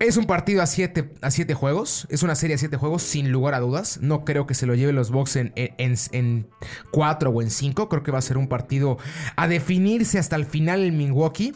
Es 0.00 0.16
un 0.16 0.26
partido 0.26 0.60
a 0.60 0.66
7 0.66 1.12
a 1.22 1.30
siete 1.30 1.54
juegos. 1.54 2.06
Es 2.10 2.22
una 2.22 2.34
serie 2.34 2.56
a 2.56 2.58
7 2.58 2.76
juegos, 2.76 3.02
sin 3.02 3.30
lugar 3.30 3.54
a 3.54 3.60
dudas. 3.60 4.00
No 4.00 4.24
creo 4.24 4.46
que 4.46 4.54
se 4.54 4.66
lo 4.66 4.74
lleve 4.74 4.92
los 4.92 5.10
Bucks 5.10 5.36
en 5.36 6.46
4 6.90 7.30
o 7.30 7.42
en 7.42 7.50
5. 7.50 7.88
Creo 7.88 8.02
que 8.02 8.10
va 8.10 8.18
a 8.18 8.22
ser 8.22 8.36
un 8.36 8.48
partido 8.48 8.98
a 9.36 9.46
definirse 9.48 10.18
hasta 10.18 10.36
el 10.36 10.46
final 10.46 10.82
en 10.82 10.96
Milwaukee. 10.96 11.54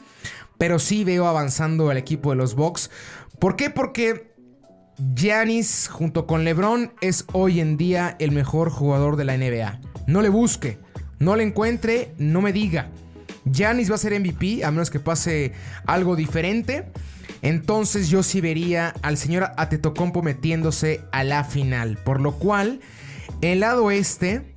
Pero 0.56 0.78
sí 0.78 1.04
veo 1.04 1.26
avanzando 1.26 1.90
el 1.90 1.98
equipo 1.98 2.30
de 2.30 2.36
los 2.36 2.54
Bucks. 2.54 2.90
¿Por 3.38 3.56
qué? 3.56 3.70
Porque 3.70 4.34
Giannis 5.14 5.88
junto 5.88 6.26
con 6.26 6.44
LeBron 6.44 6.92
es 7.00 7.24
hoy 7.32 7.60
en 7.60 7.76
día 7.76 8.16
el 8.18 8.32
mejor 8.32 8.70
jugador 8.70 9.16
de 9.16 9.24
la 9.24 9.36
NBA. 9.36 9.80
No 10.06 10.22
le 10.22 10.28
busque, 10.28 10.78
no 11.18 11.36
le 11.36 11.44
encuentre, 11.44 12.12
no 12.18 12.40
me 12.40 12.52
diga. 12.52 12.90
Giannis 13.44 13.90
va 13.90 13.94
a 13.94 13.98
ser 13.98 14.18
MVP 14.18 14.64
a 14.64 14.70
menos 14.70 14.90
que 14.90 15.00
pase 15.00 15.52
algo 15.86 16.16
diferente. 16.16 16.86
Entonces 17.42 18.08
yo 18.08 18.22
sí 18.22 18.40
vería 18.40 18.94
al 19.02 19.16
señor 19.16 19.50
Atetocompo 19.56 20.22
metiéndose 20.22 21.02
a 21.12 21.24
la 21.24 21.44
final. 21.44 21.98
Por 21.98 22.20
lo 22.20 22.32
cual, 22.32 22.80
el 23.40 23.60
lado 23.60 23.90
este 23.90 24.54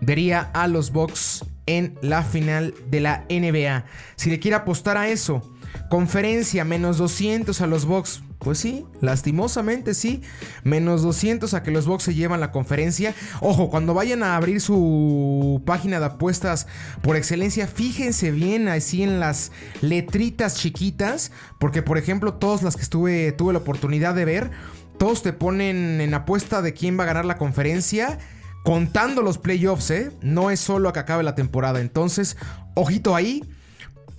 vería 0.00 0.40
a 0.40 0.66
los 0.66 0.92
Bucks 0.92 1.44
en 1.66 1.98
la 2.02 2.22
final 2.22 2.74
de 2.90 3.00
la 3.00 3.24
NBA. 3.28 3.84
Si 4.16 4.30
le 4.30 4.40
quiere 4.40 4.56
apostar 4.56 4.96
a 4.96 5.08
eso, 5.08 5.54
conferencia 5.88 6.64
menos 6.64 6.98
200 6.98 7.60
a 7.60 7.66
los 7.66 7.84
Bucks. 7.84 8.22
Pues 8.44 8.58
sí, 8.58 8.84
lastimosamente 9.00 9.94
sí. 9.94 10.20
Menos 10.64 11.02
200 11.02 11.54
a 11.54 11.62
que 11.62 11.70
los 11.70 11.86
Bucks 11.86 12.04
se 12.04 12.14
llevan 12.14 12.40
la 12.40 12.52
conferencia. 12.52 13.14
Ojo, 13.40 13.70
cuando 13.70 13.94
vayan 13.94 14.22
a 14.22 14.36
abrir 14.36 14.60
su 14.60 15.62
página 15.64 15.98
de 15.98 16.06
apuestas 16.06 16.66
por 17.00 17.16
excelencia, 17.16 17.66
fíjense 17.66 18.30
bien 18.32 18.68
así 18.68 19.02
en 19.02 19.18
las 19.18 19.50
letritas 19.80 20.56
chiquitas. 20.56 21.32
Porque, 21.58 21.80
por 21.80 21.96
ejemplo, 21.96 22.34
todas 22.34 22.62
las 22.62 22.76
que 22.76 22.82
estuve, 22.82 23.32
tuve 23.32 23.54
la 23.54 23.60
oportunidad 23.60 24.14
de 24.14 24.26
ver, 24.26 24.50
todos 24.98 25.22
te 25.22 25.32
ponen 25.32 26.02
en 26.02 26.12
apuesta 26.12 26.60
de 26.60 26.74
quién 26.74 26.98
va 26.98 27.04
a 27.04 27.06
ganar 27.06 27.24
la 27.24 27.38
conferencia. 27.38 28.18
Contando 28.62 29.22
los 29.22 29.38
playoffs, 29.38 29.90
¿eh? 29.90 30.10
No 30.20 30.50
es 30.50 30.60
solo 30.60 30.90
a 30.90 30.92
que 30.92 30.98
acabe 30.98 31.22
la 31.22 31.34
temporada. 31.34 31.80
Entonces, 31.80 32.36
ojito 32.74 33.16
ahí. 33.16 33.42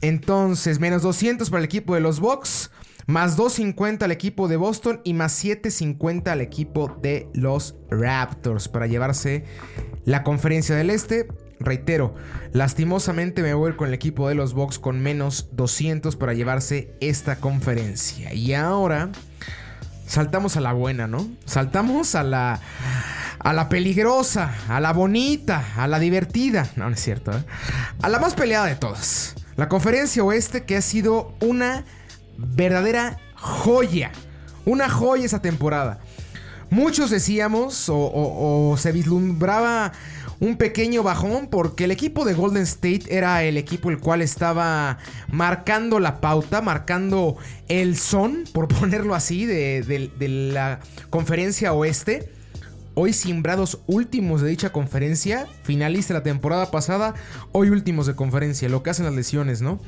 Entonces, 0.01 0.79
menos 0.79 1.03
200 1.03 1.49
para 1.51 1.59
el 1.59 1.65
equipo 1.65 1.93
de 1.93 2.01
los 2.01 2.19
Bucks. 2.19 2.71
Más 3.07 3.37
2.50 3.37 4.01
al 4.01 4.11
equipo 4.11 4.47
de 4.47 4.57
Boston 4.57 4.99
y 5.03 5.13
más 5.13 5.43
7.50 5.43 6.27
al 6.29 6.41
equipo 6.41 6.97
de 7.01 7.29
los 7.33 7.75
Raptors 7.91 8.67
para 8.67 8.87
llevarse 8.87 9.45
la 10.05 10.23
conferencia 10.23 10.75
del 10.75 10.89
Este. 10.89 11.27
Reitero, 11.59 12.15
lastimosamente 12.51 13.43
me 13.43 13.53
voy 13.53 13.73
con 13.73 13.89
el 13.89 13.93
equipo 13.93 14.27
de 14.27 14.35
los 14.35 14.53
Bucks 14.53 14.79
con 14.79 15.01
menos 15.01 15.49
200 15.51 16.15
para 16.15 16.33
llevarse 16.33 16.95
esta 16.99 17.35
conferencia. 17.37 18.33
Y 18.33 18.53
ahora 18.53 19.11
saltamos 20.07 20.57
a 20.57 20.61
la 20.61 20.73
buena, 20.73 21.07
¿no? 21.07 21.27
Saltamos 21.45 22.15
a 22.15 22.23
la 22.23 22.59
a 23.37 23.53
la 23.53 23.69
peligrosa, 23.69 24.51
a 24.67 24.79
la 24.79 24.91
bonita, 24.91 25.63
a 25.77 25.87
la 25.87 25.99
divertida. 25.99 26.67
No, 26.75 26.89
no 26.89 26.95
es 26.95 27.01
cierto, 27.03 27.31
¿eh? 27.31 27.43
A 28.01 28.09
la 28.09 28.17
más 28.17 28.33
peleada 28.33 28.65
de 28.65 28.75
todas. 28.75 29.35
La 29.55 29.69
conferencia 29.69 30.23
oeste 30.23 30.63
que 30.63 30.75
ha 30.75 30.81
sido 30.81 31.35
una 31.39 31.85
verdadera 32.37 33.17
joya. 33.35 34.11
Una 34.65 34.89
joya 34.89 35.25
esa 35.25 35.41
temporada. 35.41 35.99
Muchos 36.69 37.09
decíamos 37.09 37.85
o, 37.89 38.75
se 38.77 38.91
vislumbraba 38.91 39.93
un 40.39 40.57
pequeño 40.57 41.03
bajón 41.03 41.47
porque 41.47 41.85
el 41.85 41.91
equipo 41.91 42.25
de 42.25 42.33
Golden 42.33 42.63
State 42.63 43.03
era 43.09 43.43
el 43.43 43.57
equipo 43.57 43.89
el 43.89 43.99
cual 43.99 44.21
estaba 44.21 44.97
marcando 45.29 45.99
la 45.99 46.19
pauta, 46.19 46.61
marcando 46.61 47.37
el 47.69 47.95
son, 47.97 48.43
por 48.51 48.67
ponerlo 48.79 49.15
así, 49.15 49.45
de, 49.45 49.83
de 49.83 50.27
la 50.27 50.79
conferencia 51.09 51.73
oeste. 51.73 52.31
Hoy 52.97 53.11
simbrados 53.11 53.79
últimos 53.87 54.41
de 54.41 54.49
dicha 54.49 54.71
conferencia, 54.71 55.47
finalista 55.63 56.13
la 56.13 56.23
temporada 56.23 56.71
pasada, 56.71 57.13
hoy 57.51 57.69
últimos 57.69 58.07
de 58.07 58.15
conferencia, 58.15 58.69
lo 58.69 58.83
que 58.83 58.89
hacen 58.89 59.05
las 59.05 59.13
lesiones, 59.13 59.61
¿no? 59.61 59.79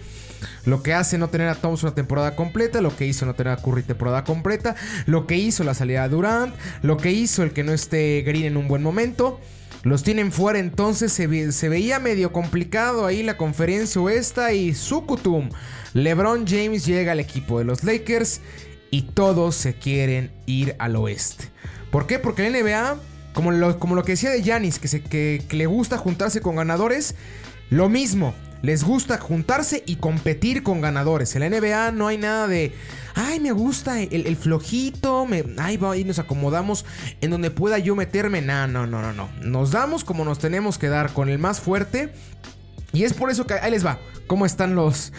Lo 0.65 0.84
que 0.84 0.93
hace 0.93 1.17
no 1.17 1.30
tener 1.30 1.47
a 1.47 1.56
Thompson 1.56 1.89
una 1.89 1.95
temporada 1.95 2.36
completa, 2.36 2.82
lo 2.82 2.95
que 2.95 3.06
hizo 3.06 3.26
no 3.26 3.36
tener 3.36 3.54
a 3.54 3.58
Curry 3.58 3.84
temporada 3.84 4.23
completa, 4.23 4.76
lo 5.06 5.28
que 5.28 5.36
hizo 5.36 5.63
la 5.63 5.73
salida 5.73 6.04
de 6.04 6.10
Durant, 6.10 6.56
lo 6.82 6.97
que 6.97 7.12
hizo 7.12 7.43
el 7.43 7.52
que 7.52 7.63
no 7.63 7.73
esté 7.73 8.21
Green 8.21 8.45
en 8.45 8.58
un 8.58 8.67
buen 8.67 8.84
momento. 8.84 9.39
Los 9.84 10.04
tienen 10.04 10.32
fuera, 10.32 10.60
entonces 10.60 11.13
se, 11.13 11.28
veía 11.69 12.00
medio 12.00 12.34
complicado 12.34 13.06
ahí 13.06 13.23
la 13.23 13.38
conferencia 13.38 14.02
oeste 14.02 14.56
y 14.56 14.73
Sukutum. 14.73 15.50
LeBron 15.93 16.45
James 16.45 16.86
llega 16.86 17.13
al 17.13 17.19
equipo 17.19 17.60
de 17.60 17.65
los 17.65 17.84
Lakers 17.84 18.41
y 18.91 19.04
todos 19.04 19.56
se 19.56 19.76
quieren 19.76 20.32
ir 20.45 20.76
al 20.80 20.95
oeste. 20.95 21.45
¿Por 21.91 22.08
qué? 22.08 22.19
Porque 22.19 22.50
la 22.50 22.60
NBA, 22.60 22.97
como 23.34 23.52
lo, 23.52 23.80
como 23.80 23.95
lo 23.95 24.04
que 24.04 24.13
decía 24.13 24.30
de 24.30 24.41
Yanis, 24.41 24.80
que, 24.80 25.43
le 25.50 25.65
gusta 25.67 25.97
juntarse 25.97 26.41
con 26.41 26.56
ganadores, 26.56 27.15
lo 27.69 27.88
mismo. 27.88 28.34
Les 28.62 28.84
gusta 28.84 29.17
juntarse 29.17 29.84
y 29.86 29.98
competir 29.98 30.63
con 30.63 30.82
ganadores. 30.82 31.36
En 31.36 31.41
la 31.41 31.50
NBA 31.50 31.91
no 31.91 32.08
hay 32.08 32.17
nada 32.17 32.48
de. 32.48 32.74
Ay, 33.15 33.39
me 33.39 33.52
gusta 33.52 34.02
el, 34.02 34.36
flojito. 34.36 35.26
Me, 35.26 35.43
ay, 35.58 35.78
va, 35.78 35.91
ahí 35.91 36.04
nos 36.04 36.20
acomodamos 36.20 36.86
en 37.22 37.32
donde 37.32 37.52
pueda 37.52 37.80
yo 37.80 37.96
meterme. 37.96 38.41
No, 38.41 38.67
no, 38.67 38.88
no, 38.88 39.02
no, 39.02 39.13
no. 39.13 39.30
Nos 39.41 39.72
damos 39.72 40.04
como 40.04 40.26
nos 40.26 40.39
tenemos 40.39 40.78
que 40.78 40.88
dar 40.88 41.13
con 41.13 41.30
el 41.30 41.39
más 41.39 41.60
fuerte 41.60 42.13
y 42.93 43.04
es 43.04 43.13
por 43.13 43.30
eso 43.30 43.45
que 43.45 43.56
ahí 43.56 43.71
les 43.71 43.86
va. 43.86 44.00
¿Cómo 44.28 44.45
están 44.45 44.76
los, 44.76 45.13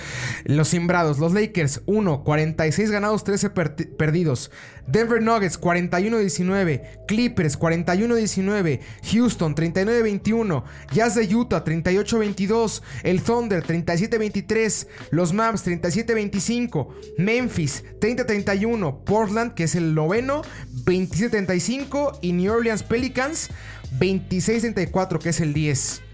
los 0.45 0.69
simbrados? 0.69 1.19
Los 1.19 1.33
Lakers 1.33 1.83
1, 1.87 2.25
46 2.25 2.91
ganados, 2.91 3.25
13 3.25 3.51
perdidos. 3.51 4.51
Denver 4.87 5.23
Nuggets 5.23 5.61
41-19. 5.61 7.07
Clippers 7.07 7.59
41-19. 7.59 8.81
Houston 9.13 9.55
39-21. 9.55 10.65
Jazz 10.93 11.15
de 11.15 11.35
Utah 11.35 11.65
38-22. 11.65 12.83
El 13.03 13.23
Thunder 13.23 13.65
37-23. 13.65 14.87
Los 15.11 15.33
Mavs 15.33 15.67
37-25. 15.67 16.89
Memphis 17.19 17.85
30-31. 18.01 19.05
Portland, 19.05 19.55
que 19.55 19.65
es 19.65 19.75
el 19.75 19.95
noveno, 19.95 20.43
27-35. 20.85 22.19
Y 22.21 22.33
New 22.33 22.53
Orleans 22.53 22.83
Pelicans 22.83 23.51
26-34, 23.99 25.19
que 25.19 25.31
es 25.31 25.41
el 25.41 25.55
10. 25.55 26.08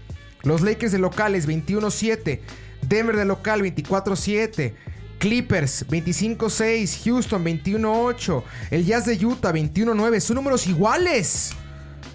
Los 0.45 0.61
Lakers 0.61 0.91
de 0.91 0.99
locales 0.99 1.47
21-7. 1.47 2.39
Denver 2.87 3.17
de 3.17 3.25
local 3.25 3.61
24-7. 3.61 4.73
Clippers 5.19 5.87
25-6. 5.87 7.03
Houston 7.03 7.43
21-8. 7.43 8.43
El 8.71 8.85
Jazz 8.85 9.05
de 9.05 9.25
Utah 9.25 9.51
21-9. 9.51 10.19
Son 10.21 10.35
números 10.35 10.67
iguales. 10.67 11.51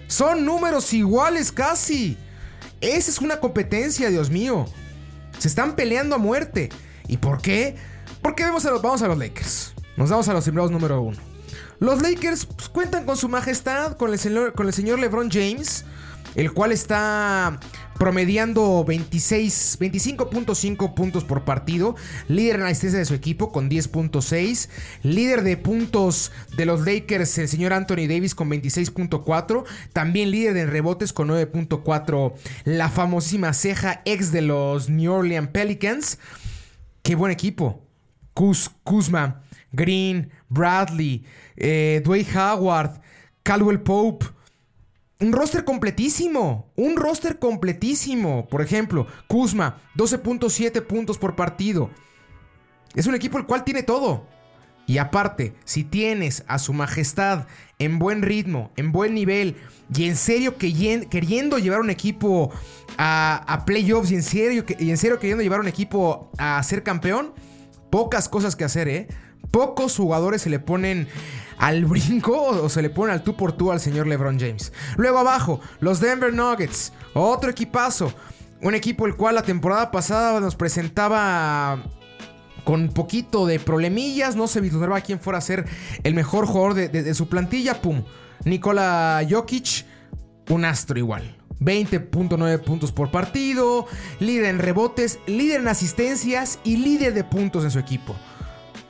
Son 0.07 0.45
números 0.45 0.91
iguales 0.93 1.51
casi. 1.51 2.17
Esa 2.79 3.11
es 3.11 3.19
una 3.19 3.39
competencia, 3.39 4.09
Dios 4.09 4.29
mío. 4.29 4.65
Se 5.37 5.47
están 5.47 5.75
peleando 5.75 6.15
a 6.15 6.17
muerte. 6.17 6.69
¿Y 7.07 7.17
por 7.17 7.41
qué? 7.41 7.75
Porque 8.21 8.43
vemos 8.43 8.65
a 8.65 8.71
los, 8.71 8.81
vamos 8.81 9.01
a 9.01 9.07
los 9.07 9.17
Lakers. 9.17 9.73
Nos 9.97 10.09
vamos 10.09 10.27
a 10.29 10.33
los 10.33 10.43
sembrados 10.43 10.71
número 10.71 11.01
uno. 11.01 11.17
Los 11.79 12.01
Lakers 12.01 12.45
pues, 12.45 12.69
cuentan 12.69 13.05
con 13.05 13.17
su 13.17 13.27
majestad, 13.27 13.97
con 13.97 14.11
el, 14.11 14.19
señor, 14.19 14.53
con 14.53 14.67
el 14.67 14.73
señor 14.73 14.99
LeBron 14.99 15.29
James, 15.31 15.83
el 16.35 16.53
cual 16.53 16.71
está 16.71 17.59
promediando 17.97 18.83
26, 18.85 19.77
25.5 19.79 20.93
puntos 20.93 21.23
por 21.23 21.45
partido, 21.45 21.95
líder 22.27 22.57
en 22.57 22.63
asistencia 22.63 22.99
de 22.99 23.05
su 23.05 23.13
equipo 23.13 23.51
con 23.51 23.69
10.6, 23.69 24.69
líder 25.03 25.43
de 25.43 25.57
puntos 25.57 26.31
de 26.55 26.65
los 26.65 26.85
Lakers 26.85 27.37
el 27.37 27.47
señor 27.47 27.73
Anthony 27.73 28.07
Davis 28.07 28.35
con 28.35 28.49
26.4, 28.49 29.63
también 29.93 30.31
líder 30.31 30.57
en 30.57 30.69
rebotes 30.69 31.13
con 31.13 31.29
9.4, 31.29 32.33
la 32.65 32.89
famosísima 32.89 33.53
ceja 33.53 34.01
ex 34.05 34.31
de 34.31 34.41
los 34.41 34.89
New 34.89 35.11
Orleans 35.11 35.49
Pelicans. 35.49 36.19
Qué 37.03 37.15
buen 37.15 37.31
equipo. 37.31 37.85
Kuzma, 38.33 39.43
Green, 39.71 40.31
Bradley, 40.49 41.23
eh, 41.55 42.01
Dwayne 42.03 42.27
Howard, 42.35 43.01
Caldwell 43.43 43.81
Pope. 43.81 44.25
Un 45.21 45.33
roster 45.33 45.63
completísimo. 45.63 46.71
Un 46.75 46.97
roster 46.97 47.37
completísimo. 47.37 48.47
Por 48.47 48.61
ejemplo, 48.61 49.05
Kuzma, 49.27 49.79
12.7 49.95 50.81
puntos 50.81 51.19
por 51.19 51.35
partido. 51.35 51.91
Es 52.95 53.05
un 53.05 53.13
equipo 53.13 53.37
el 53.37 53.45
cual 53.45 53.63
tiene 53.63 53.83
todo. 53.83 54.25
Y 54.87 54.97
aparte, 54.97 55.53
si 55.63 55.83
tienes 55.83 56.43
a 56.47 56.57
su 56.57 56.73
majestad 56.73 57.45
en 57.77 57.99
buen 57.99 58.23
ritmo, 58.23 58.71
en 58.75 58.91
buen 58.91 59.13
nivel, 59.13 59.55
y 59.95 60.05
en 60.05 60.17
serio 60.17 60.57
queriendo 60.57 61.59
llevar 61.59 61.81
un 61.81 61.91
equipo 61.91 62.51
a, 62.97 63.63
playoffs, 63.65 64.11
y 64.11 64.15
en, 64.15 64.23
serio, 64.23 64.65
y 64.79 64.89
en 64.89 64.97
serio 64.97 65.19
queriendo 65.19 65.43
llevar 65.43 65.59
un 65.59 65.67
equipo 65.67 66.31
a 66.37 66.61
ser 66.63 66.83
campeón, 66.83 67.33
pocas 67.89 68.27
cosas 68.27 68.55
que 68.55 68.63
hacer, 68.63 68.87
¿eh? 68.89 69.07
Pocos 69.51 69.95
jugadores 69.95 70.41
se 70.41 70.49
le 70.49 70.59
ponen 70.59 71.07
al 71.61 71.85
brinco 71.85 72.41
o 72.41 72.69
se 72.69 72.81
le 72.81 72.89
pone 72.89 73.13
al 73.13 73.21
tú 73.21 73.35
por 73.35 73.51
tú 73.51 73.71
al 73.71 73.79
señor 73.79 74.07
LeBron 74.07 74.39
James. 74.39 74.73
Luego 74.97 75.19
abajo, 75.19 75.61
los 75.79 75.99
Denver 75.99 76.33
Nuggets, 76.33 76.91
otro 77.13 77.51
equipazo. 77.51 78.11
Un 78.63 78.73
equipo 78.73 79.05
el 79.05 79.15
cual 79.15 79.35
la 79.35 79.43
temporada 79.43 79.91
pasada 79.91 80.39
nos 80.39 80.55
presentaba 80.55 81.83
con 82.63 82.89
poquito 82.89 83.45
de 83.45 83.59
problemillas, 83.59 84.35
no 84.35 84.47
se 84.47 84.59
vislumbraba 84.59 85.01
quién 85.01 85.19
fuera 85.19 85.37
a 85.37 85.41
ser 85.41 85.67
el 86.03 86.15
mejor 86.15 86.47
jugador 86.47 86.73
de, 86.73 87.13
su 87.13 87.29
plantilla. 87.29 87.79
Pum, 87.79 88.03
Nikola 88.43 89.23
Jokic, 89.29 89.85
un 90.49 90.65
astro 90.65 90.97
igual. 90.97 91.37
20.9 91.59 92.59
puntos 92.61 92.91
por 92.91 93.11
partido, 93.11 93.85
líder 94.19 94.45
en 94.45 94.57
rebotes, 94.57 95.19
líder 95.27 95.61
en 95.61 95.67
asistencias 95.67 96.57
y 96.63 96.77
líder 96.77 97.13
de 97.13 97.23
puntos 97.23 97.63
en 97.63 97.69
su 97.69 97.77
equipo. 97.77 98.15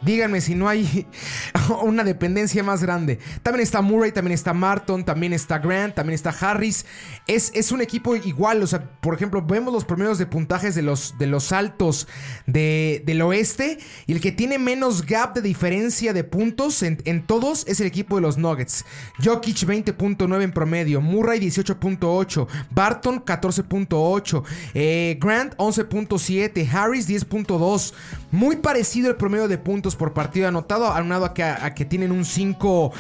Díganme 0.02 0.42
si 0.42 0.56
no 0.56 0.68
hay 0.68 1.06
una 1.84 2.04
dependencia 2.04 2.64
más 2.64 2.82
grande. 2.82 3.20
También 3.44 3.62
está 3.64 3.82
Murray, 3.82 4.12
también 4.12 4.34
está 4.34 4.54
Martin, 4.54 5.04
también 5.04 5.34
está 5.34 5.60
Grant, 5.60 5.96
también 5.96 6.16
está 6.16 6.30
Harris. 6.30 6.86
Es, 7.28 7.52
es 7.54 7.72
un 7.72 7.82
equipo 7.82 8.16
igual. 8.16 8.64
O 8.64 8.68
sea, 8.68 8.84
por 9.02 9.14
ejemplo, 9.14 9.42
vemos 9.42 9.74
los 9.74 9.86
promedios 9.86 10.18
de 10.18 10.26
puntajes 10.26 10.74
de 10.76 10.82
los, 10.82 11.18
de 11.20 11.28
los 11.28 11.52
altos 11.52 12.08
del 12.48 13.22
oeste. 13.22 13.78
Y 14.08 14.14
el 14.14 14.22
que 14.22 14.32
tiene 14.32 14.58
menos 14.58 15.06
gap 15.06 15.36
de 15.36 15.42
diferencia 15.42 16.14
de 16.14 16.24
puntos 16.24 16.82
en, 16.84 17.26
todos 17.26 17.66
es 17.68 17.80
el 17.80 17.88
equipo 17.88 18.16
de 18.16 18.22
los 18.22 18.38
Nuggets. 18.38 18.86
Jokic 19.24 19.58
20.9 19.58 20.42
en 20.42 20.52
promedio. 20.52 21.02
Murray 21.02 21.40
18.8. 21.40 22.48
Barton 22.72 23.24
14.8. 23.24 24.44
Eh, 24.74 25.18
Grant 25.22 25.56
11.7. 25.58 26.68
Harris 26.72 27.08
10.2. 27.08 27.94
Muy 28.32 28.58
parecido 28.58 29.10
el 29.10 29.18
promedio 29.18 29.48
de 29.48 29.58
puntos 29.58 29.96
por 29.96 30.14
partido 30.14 30.48
anotado, 30.48 30.88
aunado 30.88 31.26
a 31.26 31.34
que, 31.34 31.44
a 31.44 31.74
que 31.74 31.86
tienen 31.86 32.12
un 32.12 32.26
5 32.26 32.94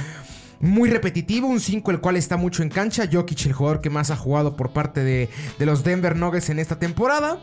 muy 0.59 0.89
repetitivo, 0.89 1.47
un 1.47 1.59
5 1.59 1.91
el 1.91 1.99
cual 1.99 2.17
está 2.17 2.37
mucho 2.37 2.63
en 2.63 2.69
cancha. 2.69 3.09
Jokic, 3.11 3.45
el 3.45 3.53
jugador 3.53 3.81
que 3.81 3.89
más 3.89 4.11
ha 4.11 4.17
jugado 4.17 4.55
por 4.55 4.71
parte 4.71 5.03
de, 5.03 5.29
de 5.57 5.65
los 5.65 5.83
Denver 5.83 6.15
Nuggets 6.15 6.49
en 6.49 6.59
esta 6.59 6.77
temporada. 6.79 7.39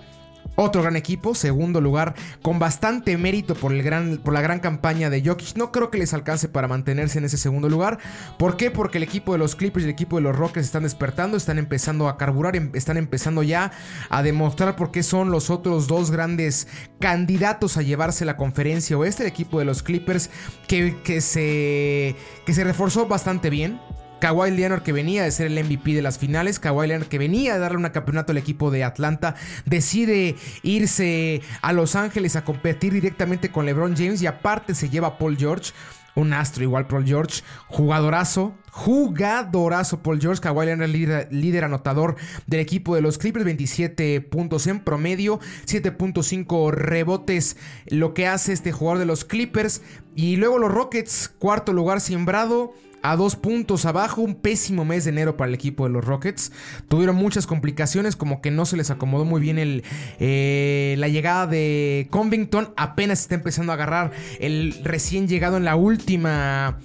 Otro 0.60 0.82
gran 0.82 0.96
equipo, 0.96 1.36
segundo 1.36 1.80
lugar, 1.80 2.16
con 2.42 2.58
bastante 2.58 3.16
mérito 3.16 3.54
por, 3.54 3.72
el 3.72 3.80
gran, 3.84 4.18
por 4.18 4.34
la 4.34 4.40
gran 4.40 4.58
campaña 4.58 5.08
de 5.08 5.22
Jokic. 5.24 5.56
No 5.56 5.70
creo 5.70 5.88
que 5.88 5.98
les 5.98 6.12
alcance 6.14 6.48
para 6.48 6.66
mantenerse 6.66 7.20
en 7.20 7.26
ese 7.26 7.38
segundo 7.38 7.68
lugar. 7.68 8.00
¿Por 8.40 8.56
qué? 8.56 8.72
Porque 8.72 8.98
el 8.98 9.04
equipo 9.04 9.30
de 9.30 9.38
los 9.38 9.54
Clippers 9.54 9.84
y 9.84 9.88
el 9.88 9.92
equipo 9.92 10.16
de 10.16 10.22
los 10.22 10.34
Rockets 10.34 10.66
están 10.66 10.82
despertando, 10.82 11.36
están 11.36 11.58
empezando 11.58 12.08
a 12.08 12.16
carburar, 12.16 12.56
em, 12.56 12.72
están 12.74 12.96
empezando 12.96 13.44
ya 13.44 13.70
a 14.10 14.24
demostrar 14.24 14.74
por 14.74 14.90
qué 14.90 15.04
son 15.04 15.30
los 15.30 15.48
otros 15.48 15.86
dos 15.86 16.10
grandes 16.10 16.66
candidatos 16.98 17.76
a 17.76 17.82
llevarse 17.82 18.24
la 18.24 18.36
conferencia 18.36 18.98
oeste. 18.98 19.22
El 19.22 19.28
equipo 19.28 19.60
de 19.60 19.64
los 19.64 19.84
Clippers 19.84 20.28
que, 20.66 21.00
que, 21.04 21.20
se, 21.20 22.16
que 22.44 22.52
se 22.52 22.64
reforzó 22.64 23.06
bastante 23.06 23.48
bien 23.48 23.78
Kawhi 24.20 24.50
Leonard 24.50 24.82
que 24.82 24.92
venía 24.92 25.22
de 25.22 25.30
ser 25.30 25.46
el 25.46 25.64
MVP 25.64 25.94
de 25.94 26.02
las 26.02 26.18
finales, 26.18 26.58
Kawhi 26.58 26.88
Leonard 26.88 27.08
que 27.08 27.18
venía 27.18 27.54
de 27.54 27.60
darle 27.60 27.78
un 27.78 27.88
campeonato 27.88 28.32
al 28.32 28.38
equipo 28.38 28.70
de 28.70 28.84
Atlanta, 28.84 29.34
decide 29.64 30.36
irse 30.62 31.42
a 31.62 31.72
Los 31.72 31.96
Ángeles 31.96 32.36
a 32.36 32.44
competir 32.44 32.92
directamente 32.92 33.50
con 33.50 33.66
LeBron 33.66 33.96
James 33.96 34.22
y 34.22 34.26
aparte 34.26 34.74
se 34.74 34.90
lleva 34.90 35.18
Paul 35.18 35.36
George, 35.36 35.72
un 36.14 36.32
astro 36.32 36.64
igual 36.64 36.86
Paul 36.86 37.04
George, 37.06 37.42
jugadorazo, 37.68 38.54
jugadorazo 38.70 40.02
Paul 40.02 40.20
George, 40.20 40.40
Kawhi 40.40 40.66
Leonard 40.66 40.90
líder, 40.90 41.28
líder 41.30 41.64
anotador 41.64 42.16
del 42.46 42.60
equipo 42.60 42.94
de 42.94 43.00
los 43.00 43.18
Clippers, 43.18 43.44
27 43.44 44.20
puntos 44.22 44.66
en 44.66 44.80
promedio, 44.80 45.38
7.5 45.66 46.72
rebotes, 46.72 47.56
lo 47.86 48.14
que 48.14 48.26
hace 48.26 48.52
este 48.52 48.72
jugador 48.72 48.98
de 48.98 49.06
los 49.06 49.24
Clippers 49.24 49.82
y 50.16 50.36
luego 50.36 50.58
los 50.58 50.72
Rockets, 50.72 51.32
cuarto 51.38 51.72
lugar 51.72 52.00
sembrado 52.00 52.74
a 53.02 53.16
dos 53.16 53.36
puntos 53.36 53.86
abajo, 53.86 54.22
un 54.22 54.34
pésimo 54.34 54.84
mes 54.84 55.04
de 55.04 55.10
enero 55.10 55.36
para 55.36 55.48
el 55.48 55.54
equipo 55.54 55.84
de 55.84 55.90
los 55.90 56.04
Rockets. 56.04 56.52
Tuvieron 56.88 57.16
muchas 57.16 57.46
complicaciones, 57.46 58.16
como 58.16 58.40
que 58.40 58.50
no 58.50 58.66
se 58.66 58.76
les 58.76 58.90
acomodó 58.90 59.24
muy 59.24 59.40
bien 59.40 59.58
el, 59.58 59.84
eh, 60.18 60.96
la 60.98 61.08
llegada 61.08 61.46
de 61.46 62.08
Covington. 62.10 62.72
Apenas 62.76 63.20
está 63.20 63.34
empezando 63.34 63.72
a 63.72 63.74
agarrar 63.76 64.12
el 64.40 64.80
recién 64.84 65.28
llegado 65.28 65.56
en 65.56 65.64
la 65.64 65.76
última, 65.76 66.78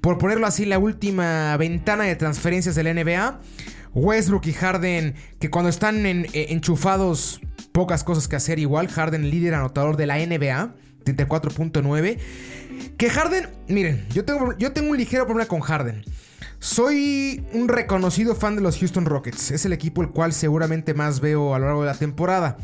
por 0.00 0.18
ponerlo 0.18 0.46
así, 0.46 0.64
la 0.64 0.78
última 0.78 1.56
ventana 1.56 2.04
de 2.04 2.16
transferencias 2.16 2.74
de 2.74 2.82
la 2.84 2.94
NBA. 2.94 3.40
Westbrook 3.94 4.46
y 4.46 4.52
Harden, 4.52 5.14
que 5.38 5.50
cuando 5.50 5.68
están 5.68 6.06
eh, 6.06 6.26
enchufados, 6.48 7.40
pocas 7.72 8.04
cosas 8.04 8.28
que 8.28 8.36
hacer 8.36 8.58
igual. 8.58 8.88
Harden, 8.88 9.30
líder 9.30 9.54
anotador 9.54 9.96
de 9.96 10.06
la 10.06 10.18
NBA, 10.18 10.74
34.9. 11.04 12.18
Que 12.96 13.10
Harden, 13.10 13.48
miren, 13.68 14.06
yo 14.10 14.24
tengo, 14.24 14.56
yo 14.58 14.72
tengo 14.72 14.90
un 14.90 14.96
ligero 14.96 15.26
problema 15.26 15.48
con 15.48 15.60
Harden. 15.60 16.04
Soy 16.58 17.44
un 17.52 17.68
reconocido 17.68 18.34
fan 18.34 18.54
de 18.54 18.62
los 18.62 18.78
Houston 18.78 19.04
Rockets. 19.04 19.50
Es 19.50 19.64
el 19.64 19.72
equipo 19.72 20.02
el 20.02 20.10
cual 20.10 20.32
seguramente 20.32 20.94
más 20.94 21.20
veo 21.20 21.54
a 21.54 21.58
lo 21.58 21.66
largo 21.66 21.80
de 21.82 21.86
la 21.86 21.98
temporada. 21.98 22.56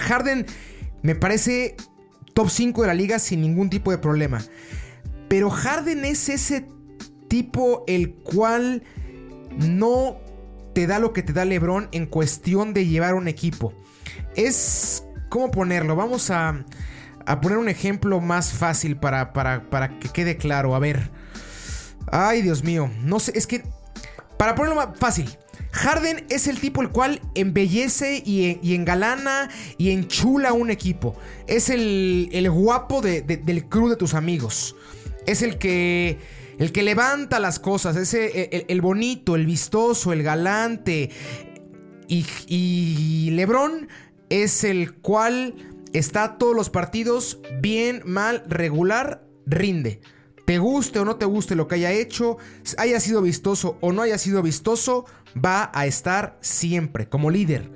Harden 0.00 0.46
me 1.02 1.14
parece 1.14 1.76
top 2.34 2.48
5 2.50 2.82
de 2.82 2.88
la 2.88 2.94
liga 2.94 3.18
sin 3.18 3.40
ningún 3.40 3.70
tipo 3.70 3.90
de 3.90 3.98
problema. 3.98 4.42
Pero 5.28 5.50
Harden 5.50 6.04
es 6.04 6.28
ese 6.28 6.66
tipo 7.28 7.84
el 7.86 8.14
cual 8.14 8.82
no 9.58 10.18
te 10.74 10.86
da 10.86 10.98
lo 10.98 11.12
que 11.12 11.22
te 11.22 11.32
da 11.32 11.44
LeBron 11.44 11.88
en 11.92 12.06
cuestión 12.06 12.74
de 12.74 12.86
llevar 12.86 13.14
un 13.14 13.28
equipo. 13.28 13.72
Es... 14.34 15.05
¿Cómo 15.28 15.50
ponerlo? 15.50 15.96
Vamos 15.96 16.30
a 16.30 16.64
a 17.26 17.40
poner 17.40 17.58
un 17.58 17.68
ejemplo 17.68 18.20
más 18.20 18.52
fácil 18.52 18.96
para, 18.96 19.32
para, 19.32 19.98
que 19.98 20.08
quede 20.08 20.36
claro. 20.36 20.74
A 20.74 20.78
ver. 20.78 21.10
Ay, 22.10 22.40
Dios 22.40 22.62
mío. 22.62 22.90
No 23.02 23.18
sé, 23.18 23.32
es 23.34 23.46
que. 23.46 23.62
Para 24.38 24.54
ponerlo 24.54 24.76
más 24.76 24.98
fácil. 24.98 25.28
Harden 25.72 26.24
es 26.30 26.46
el 26.46 26.58
tipo 26.58 26.80
el 26.80 26.90
cual 26.90 27.20
embellece 27.34 28.22
y, 28.24 28.74
engalana 28.74 29.50
y 29.76 29.90
enchula 29.90 30.52
un 30.52 30.70
equipo. 30.70 31.16
Es 31.46 31.68
el, 31.68 32.30
el 32.32 32.50
guapo 32.50 33.02
del 33.02 33.68
crew 33.68 33.88
de 33.88 33.96
tus 33.96 34.14
amigos. 34.14 34.74
Es 35.26 35.42
el 35.42 35.58
que, 35.58 36.18
el 36.58 36.72
que 36.72 36.82
levanta 36.82 37.40
las 37.40 37.58
cosas. 37.58 37.96
Es 37.96 38.14
el, 38.14 38.64
el 38.68 38.80
bonito, 38.80 39.36
el 39.36 39.44
vistoso, 39.44 40.12
el 40.12 40.22
galante. 40.22 41.10
Y, 42.08 42.24
y 42.46 43.30
Lebron 43.32 43.88
es 44.30 44.64
el 44.64 44.94
cual 44.94 45.54
está 45.92 46.38
todos 46.38 46.54
los 46.54 46.70
partidos 46.70 47.38
bien, 47.60 48.02
mal, 48.04 48.42
regular, 48.46 49.24
rinde. 49.46 50.00
Te 50.44 50.58
guste 50.58 51.00
o 51.00 51.04
no 51.04 51.16
te 51.16 51.26
guste 51.26 51.56
lo 51.56 51.66
que 51.66 51.74
haya 51.76 51.90
hecho, 51.90 52.38
haya 52.78 53.00
sido 53.00 53.20
vistoso 53.20 53.78
o 53.80 53.92
no 53.92 54.02
haya 54.02 54.16
sido 54.16 54.42
vistoso, 54.42 55.04
va 55.36 55.70
a 55.74 55.86
estar 55.86 56.38
siempre 56.40 57.08
como 57.08 57.30
líder. 57.30 57.70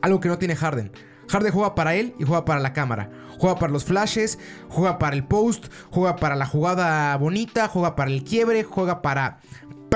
Algo 0.00 0.20
que 0.20 0.28
no 0.28 0.38
tiene 0.38 0.56
Harden. 0.56 0.90
Harden 1.28 1.52
juega 1.52 1.74
para 1.74 1.94
él 1.94 2.14
y 2.18 2.24
juega 2.24 2.44
para 2.44 2.60
la 2.60 2.72
cámara. 2.72 3.10
Juega 3.38 3.58
para 3.58 3.72
los 3.72 3.84
flashes, 3.84 4.38
juega 4.68 4.98
para 4.98 5.16
el 5.16 5.26
post, 5.26 5.66
juega 5.90 6.16
para 6.16 6.36
la 6.36 6.46
jugada 6.46 7.16
bonita, 7.16 7.68
juega 7.68 7.96
para 7.96 8.10
el 8.10 8.24
quiebre, 8.24 8.62
juega 8.62 9.02
para, 9.02 9.40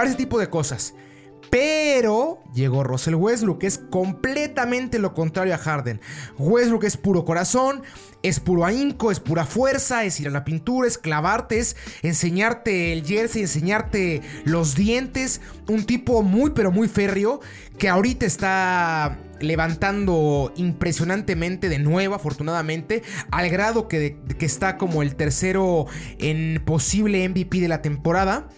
ese 0.04 0.16
tipo 0.16 0.38
de 0.38 0.50
cosas. 0.50 0.94
Pero 1.50 2.42
llegó 2.54 2.84
Russell 2.84 3.14
Westbrook, 3.14 3.58
que 3.58 3.66
es 3.66 3.78
completamente 3.78 4.98
lo 4.98 5.14
contrario 5.14 5.54
a 5.54 5.58
Harden. 5.58 6.00
Westbrook 6.38 6.84
es 6.84 6.96
puro 6.96 7.24
corazón, 7.24 7.82
es 8.22 8.40
puro 8.40 8.64
ahínco, 8.64 9.10
es 9.10 9.20
pura 9.20 9.44
fuerza, 9.44 10.04
es 10.04 10.20
ir 10.20 10.28
a 10.28 10.30
la 10.30 10.44
pintura, 10.44 10.86
es 10.86 10.98
clavarte, 10.98 11.58
es 11.58 11.76
enseñarte 12.02 12.92
el 12.92 13.04
jersey, 13.04 13.42
enseñarte 13.42 14.22
los 14.44 14.74
dientes. 14.74 15.40
Un 15.68 15.84
tipo 15.84 16.22
muy, 16.22 16.50
pero 16.50 16.70
muy 16.70 16.88
férreo, 16.88 17.40
que 17.78 17.88
ahorita 17.88 18.26
está 18.26 19.18
levantando 19.40 20.52
impresionantemente 20.56 21.68
de 21.68 21.78
nuevo, 21.78 22.14
afortunadamente, 22.14 23.02
al 23.30 23.48
grado 23.50 23.88
que, 23.88 24.18
que 24.38 24.46
está 24.46 24.76
como 24.76 25.02
el 25.02 25.14
tercero 25.14 25.86
en 26.18 26.62
posible 26.64 27.26
MVP 27.28 27.60
de 27.60 27.68
la 27.68 27.82
temporada. 27.82 28.48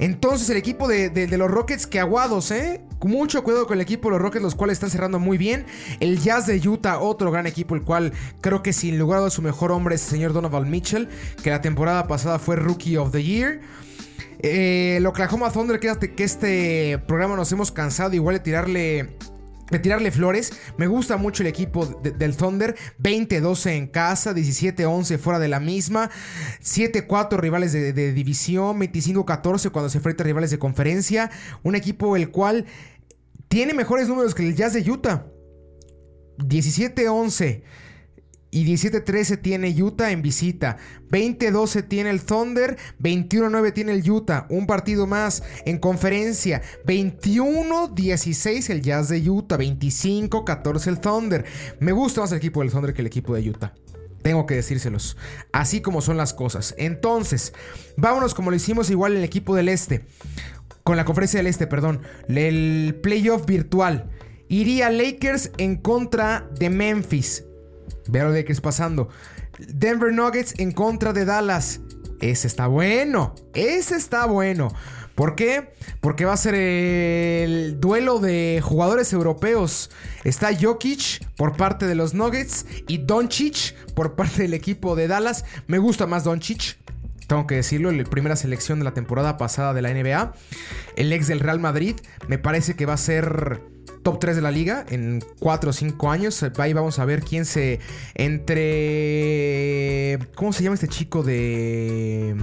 Entonces 0.00 0.48
el 0.48 0.56
equipo 0.56 0.88
de, 0.88 1.28
los 1.36 1.50
Rockets 1.50 1.86
que 1.86 2.00
aguados, 2.00 2.50
¿eh? 2.50 2.80
Mucho 3.02 3.44
cuidado 3.44 3.66
con 3.66 3.76
el 3.76 3.82
equipo 3.82 4.08
de 4.08 4.12
los 4.12 4.22
Rockets, 4.22 4.42
los 4.42 4.54
cuales 4.54 4.76
están 4.76 4.88
cerrando 4.88 5.18
muy 5.18 5.36
bien. 5.36 5.66
El 6.00 6.18
Jazz 6.18 6.46
de 6.46 6.56
Utah, 6.66 6.98
otro 6.98 7.30
gran 7.30 7.46
equipo, 7.46 7.74
el 7.74 7.82
cual 7.82 8.12
creo 8.40 8.62
que 8.62 8.72
sin 8.72 8.98
lugar 8.98 9.22
a 9.22 9.30
su 9.30 9.42
mejor 9.42 9.72
hombre 9.72 9.96
es 9.96 10.04
el 10.04 10.08
señor 10.08 10.32
Donovan 10.32 10.70
Mitchell, 10.70 11.08
que 11.42 11.50
la 11.50 11.60
temporada 11.60 12.08
pasada 12.08 12.38
fue 12.38 12.56
Rookie 12.56 12.96
of 12.96 13.12
the 13.12 13.22
Year. 13.22 13.60
Eh, 14.38 14.94
el 14.96 15.06
Oklahoma 15.06 15.52
Thunder, 15.52 15.78
que 15.78 16.24
este 16.24 16.98
programa 17.06 17.36
nos 17.36 17.52
hemos 17.52 17.70
cansado 17.70 18.14
igual 18.14 18.36
de 18.36 18.40
tirarle 18.40 19.10
de 19.70 19.78
tirarle 19.78 20.10
flores. 20.10 20.52
Me 20.76 20.86
gusta 20.86 21.16
mucho 21.16 21.42
el 21.42 21.48
equipo 21.48 21.86
del 21.86 22.36
Thunder. 22.36 22.76
20-12 23.02 23.70
en 23.72 23.86
casa, 23.86 24.34
17-11 24.34 25.18
fuera 25.18 25.38
de 25.38 25.48
la 25.48 25.60
misma. 25.60 26.10
7-4 26.62 27.38
rivales 27.38 27.72
de, 27.72 28.12
división, 28.12 28.80
25-14 28.80 29.70
cuando 29.70 29.88
se 29.88 29.98
enfrenta 29.98 30.22
a 30.22 30.26
rivales 30.26 30.50
de 30.50 30.58
conferencia. 30.58 31.30
Un 31.62 31.74
equipo 31.74 32.16
el 32.16 32.30
cual 32.30 32.66
tiene 33.48 33.74
mejores 33.74 34.08
números 34.08 34.34
que 34.34 34.46
el 34.46 34.54
Jazz 34.54 34.74
de 34.74 34.90
Utah. 34.90 35.26
17-11 36.38 37.62
y 38.50 38.64
17-13 38.66 39.40
tiene 39.40 39.82
Utah 39.82 40.10
en 40.10 40.22
visita. 40.22 40.76
20-12 41.10 41.86
tiene 41.86 42.10
el 42.10 42.22
Thunder. 42.22 42.76
21-9 43.00 43.72
tiene 43.72 43.92
el 43.92 44.10
Utah. 44.10 44.46
Un 44.50 44.66
partido 44.66 45.06
más 45.06 45.42
en 45.66 45.78
conferencia. 45.78 46.62
21-16 46.84 48.70
el 48.70 48.82
Jazz 48.82 49.08
de 49.08 49.30
Utah. 49.30 49.56
25-14 49.56 50.86
el 50.88 51.00
Thunder. 51.00 51.44
Me 51.78 51.92
gusta 51.92 52.22
más 52.22 52.32
el 52.32 52.38
equipo 52.38 52.60
del 52.60 52.72
Thunder 52.72 52.92
que 52.92 53.02
el 53.02 53.06
equipo 53.06 53.34
de 53.34 53.48
Utah. 53.48 53.72
Tengo 54.22 54.46
que 54.46 54.56
decírselos. 54.56 55.16
Así 55.52 55.80
como 55.80 56.00
son 56.00 56.16
las 56.16 56.34
cosas. 56.34 56.74
Entonces, 56.76 57.54
vámonos 57.96 58.34
como 58.34 58.50
lo 58.50 58.56
hicimos 58.56 58.90
igual 58.90 59.12
en 59.12 59.18
el 59.18 59.24
equipo 59.24 59.54
del 59.54 59.68
Este. 59.68 60.04
Con 60.82 60.96
la 60.96 61.04
conferencia 61.04 61.38
del 61.38 61.46
Este, 61.46 61.68
perdón. 61.68 62.02
El 62.28 62.98
playoff 63.00 63.46
virtual. 63.46 64.10
Iría 64.48 64.90
Lakers 64.90 65.52
en 65.58 65.76
contra 65.76 66.50
de 66.58 66.68
Memphis. 66.68 67.44
Vean 68.08 68.28
lo 68.28 68.32
de 68.32 68.44
qué 68.44 68.52
es 68.52 68.60
pasando. 68.60 69.08
Denver 69.58 70.12
Nuggets 70.12 70.54
en 70.58 70.72
contra 70.72 71.12
de 71.12 71.24
Dallas. 71.24 71.80
Ese 72.20 72.46
está 72.46 72.66
bueno. 72.66 73.34
Ese 73.54 73.96
está 73.96 74.26
bueno. 74.26 74.72
¿Por 75.14 75.34
qué? 75.34 75.74
Porque 76.00 76.24
va 76.24 76.32
a 76.32 76.36
ser 76.38 76.54
el 76.54 77.78
duelo 77.78 78.20
de 78.20 78.60
jugadores 78.62 79.12
europeos. 79.12 79.90
Está 80.24 80.50
Jokic 80.58 81.26
por 81.36 81.56
parte 81.56 81.86
de 81.86 81.94
los 81.94 82.14
Nuggets 82.14 82.64
y 82.88 82.98
Doncic 82.98 83.74
por 83.94 84.14
parte 84.14 84.42
del 84.42 84.54
equipo 84.54 84.96
de 84.96 85.08
Dallas. 85.08 85.44
Me 85.66 85.78
gusta 85.78 86.06
más 86.06 86.24
Doncic. 86.24 86.78
Tengo 87.26 87.46
que 87.46 87.56
decirlo, 87.56 87.92
la 87.92 88.04
primera 88.04 88.34
selección 88.34 88.78
de 88.78 88.86
la 88.86 88.94
temporada 88.94 89.36
pasada 89.36 89.74
de 89.74 89.82
la 89.82 89.92
NBA. 89.92 90.32
El 90.96 91.12
ex 91.12 91.28
del 91.28 91.40
Real 91.40 91.60
Madrid. 91.60 91.96
Me 92.26 92.38
parece 92.38 92.74
que 92.74 92.86
va 92.86 92.94
a 92.94 92.96
ser 92.96 93.60
top 94.02 94.18
3 94.20 94.36
de 94.36 94.42
la 94.42 94.50
liga 94.50 94.84
en 94.88 95.22
4 95.38 95.70
o 95.70 95.72
5 95.72 96.10
años. 96.10 96.44
Ahí 96.58 96.72
vamos 96.72 96.98
a 96.98 97.04
ver 97.04 97.22
quién 97.22 97.44
se. 97.44 97.80
Entre. 98.14 99.38
¿Cómo 100.34 100.52
se 100.52 100.62
llama 100.62 100.74
este 100.74 100.88
chico 100.88 101.22
de. 101.22 102.34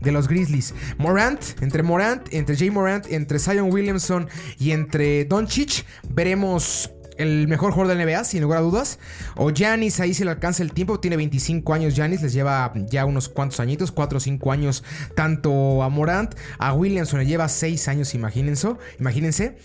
de 0.00 0.12
los 0.12 0.28
Grizzlies? 0.28 0.74
Morant. 0.98 1.42
Entre 1.60 1.82
Morant, 1.82 2.32
entre 2.32 2.56
Jay 2.56 2.70
Morant, 2.70 3.06
entre 3.10 3.38
Zion 3.38 3.72
Williamson 3.72 4.28
y 4.58 4.72
entre 4.72 5.24
Doncic. 5.24 5.84
Veremos 6.08 6.90
el 7.18 7.48
mejor 7.48 7.72
jugador 7.72 7.96
de 7.96 8.04
NBA, 8.04 8.24
sin 8.24 8.42
lugar 8.42 8.58
a 8.58 8.62
dudas. 8.62 8.98
O 9.36 9.50
Janis, 9.54 10.00
ahí 10.00 10.14
se 10.14 10.24
le 10.24 10.30
alcanza 10.30 10.62
el 10.62 10.72
tiempo. 10.72 11.00
Tiene 11.00 11.16
25 11.16 11.72
años 11.74 11.94
Janis, 11.96 12.22
les 12.22 12.32
lleva 12.32 12.72
ya 12.88 13.04
unos 13.04 13.28
cuantos 13.28 13.60
añitos, 13.60 13.92
4 13.92 14.18
o 14.18 14.20
5 14.20 14.52
años, 14.52 14.84
tanto 15.14 15.82
a 15.82 15.88
Morant. 15.88 16.34
A 16.58 16.72
Williamson 16.74 17.20
le 17.20 17.26
lleva 17.26 17.48
6 17.48 17.88
años, 17.88 18.14
imagínense. 18.14 18.68
Imagínense. 18.98 19.56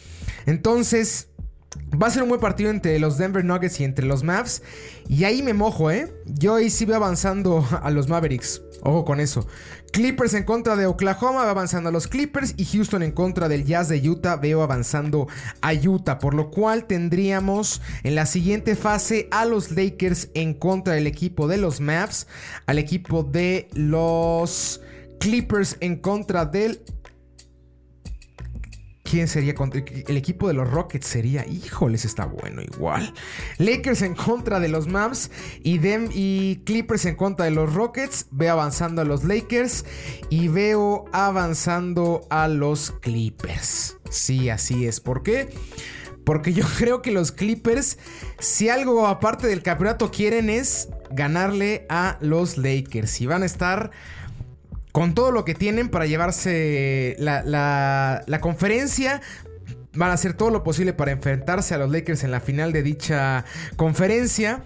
Entonces, 0.46 1.30
Va 2.02 2.08
a 2.08 2.10
ser 2.10 2.24
un 2.24 2.30
buen 2.30 2.42
partido 2.42 2.70
entre 2.70 2.98
los 3.00 3.18
Denver 3.18 3.46
Nuggets 3.46 3.80
y 3.80 3.84
entre 3.84 4.06
los 4.06 4.24
Mavs. 4.24 4.62
Y 5.08 5.24
ahí 5.24 5.42
me 5.42 5.54
mojo, 5.54 5.92
¿eh? 5.92 6.12
Yo 6.26 6.56
ahí 6.56 6.70
sí 6.70 6.86
veo 6.86 6.98
avanzando 6.98 7.66
a 7.82 7.92
los 7.92 8.08
Mavericks. 8.08 8.62
Ojo 8.84 9.06
con 9.06 9.20
eso. 9.20 9.48
Clippers 9.92 10.34
en 10.34 10.44
contra 10.44 10.76
de 10.76 10.86
Oklahoma, 10.86 11.44
va 11.44 11.52
avanzando 11.52 11.90
a 11.90 11.92
los 11.92 12.08
Clippers. 12.08 12.56
Y 12.58 12.66
Houston 12.66 13.04
en 13.04 13.12
contra 13.12 13.48
del 13.48 13.66
Jazz 13.66 13.90
de 13.90 14.10
Utah, 14.10 14.38
veo 14.38 14.64
avanzando 14.64 15.28
a 15.62 15.74
Utah. 15.74 16.20
Por 16.20 16.34
lo 16.34 16.50
cual 16.50 16.86
tendríamos 16.86 17.82
en 18.04 18.16
la 18.16 18.26
siguiente 18.26 18.76
fase 18.76 19.28
a 19.32 19.46
los 19.46 19.72
Lakers 19.72 20.30
en 20.34 20.54
contra 20.54 20.96
del 20.96 21.08
equipo 21.08 21.48
de 21.48 21.58
los 21.58 21.80
Mavs. 21.80 22.28
Al 22.66 22.80
equipo 22.80 23.24
de 23.24 23.70
los 23.74 24.82
Clippers 25.20 25.78
en 25.80 25.98
contra 25.98 26.46
del 26.46 26.82
¿Quién 29.12 29.28
sería 29.28 29.54
contra 29.54 29.84
el 30.08 30.16
equipo 30.16 30.48
de 30.48 30.54
los 30.54 30.72
Rockets? 30.72 31.06
Sería, 31.06 31.46
híjoles, 31.46 32.06
está 32.06 32.24
bueno 32.24 32.62
igual. 32.62 33.14
Lakers 33.58 34.04
en 34.04 34.16
contra 34.16 34.62
de 34.62 34.70
los 34.70 34.88
Mavs 34.88 35.32
y, 35.62 35.80
Dem 35.80 36.08
y 36.14 36.62
Clippers 36.64 37.04
en 37.04 37.18
contra 37.18 37.44
de 37.44 37.52
los 37.52 37.74
Rockets. 37.74 38.28
Veo 38.32 38.54
avanzando 38.54 39.02
a 39.02 39.04
los 39.04 39.26
Lakers 39.26 39.84
y 40.30 40.48
veo 40.48 41.04
avanzando 41.12 42.26
a 42.30 42.48
los 42.48 42.92
Clippers. 43.02 43.98
Sí, 44.10 44.50
así 44.50 44.86
es. 44.88 45.02
¿Por 45.02 45.24
qué? 45.24 45.50
Porque 46.24 46.54
yo 46.54 46.64
creo 46.78 47.02
que 47.02 47.12
los 47.12 47.34
Clippers, 47.34 47.98
si 48.40 48.70
algo 48.70 49.08
aparte 49.08 49.46
del 49.46 49.62
campeonato 49.62 50.10
quieren 50.10 50.50
es 50.50 50.88
ganarle 51.10 51.86
a 51.90 52.18
los 52.22 52.58
Lakers. 52.58 53.20
Y 53.20 53.26
van 53.26 53.44
a 53.44 53.46
estar 53.46 53.92
con 54.92 55.14
todo 55.14 55.32
lo 55.32 55.46
que 55.46 55.56
tienen 55.56 55.90
para 55.90 56.06
llevarse 56.06 57.16
la, 57.20 58.40
conferencia. 58.42 59.22
Van 59.94 60.10
a 60.10 60.14
hacer 60.14 60.34
todo 60.34 60.52
lo 60.52 60.64
posible 60.64 60.94
para 60.94 61.12
enfrentarse 61.12 61.74
a 61.74 61.78
los 61.78 61.92
Lakers 61.92 62.24
en 62.24 62.32
la 62.32 62.40
final 62.40 62.72
de 62.72 62.84
dicha 62.84 63.46
conferencia. 63.76 64.64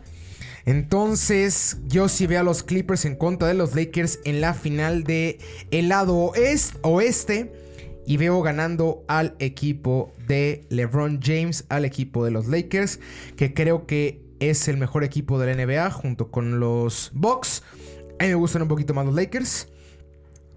Entonces, 0.65 1.77
yo 1.87 2.09
sí 2.09 2.27
veo 2.27 2.39
a 2.39 2.43
los 2.43 2.63
Clippers 2.63 3.05
en 3.05 3.15
contra 3.15 3.47
de 3.47 3.53
los 3.53 3.75
Lakers 3.75 4.19
en 4.25 4.41
la 4.41 4.53
final 4.53 5.03
de 5.03 5.39
el 5.71 5.89
lado 5.89 6.31
oeste. 6.81 7.51
Y 8.07 8.17
veo 8.17 8.39
ganando 8.43 9.03
al 9.07 9.35
equipo 9.39 10.13
de 10.27 10.67
LeBron 10.69 11.19
James, 11.23 11.65
al 11.69 11.85
equipo 11.85 12.23
de 12.23 12.29
los 12.29 12.45
Lakers, 12.45 12.99
que 13.35 13.55
creo 13.55 13.87
que 13.87 14.21
es 14.39 14.67
el 14.67 14.77
mejor 14.77 15.03
equipo 15.03 15.39
de 15.39 15.55
la 15.55 15.65
NBA 15.65 15.89
junto 15.89 16.29
con 16.29 16.59
los 16.59 17.09
Bucks. 17.15 17.63
A 18.19 18.23
mí 18.23 18.29
me 18.29 18.35
gustan 18.35 18.61
un 18.61 18.67
poquito 18.67 18.93
más 18.93 19.07
los 19.07 19.15
Lakers 19.15 19.69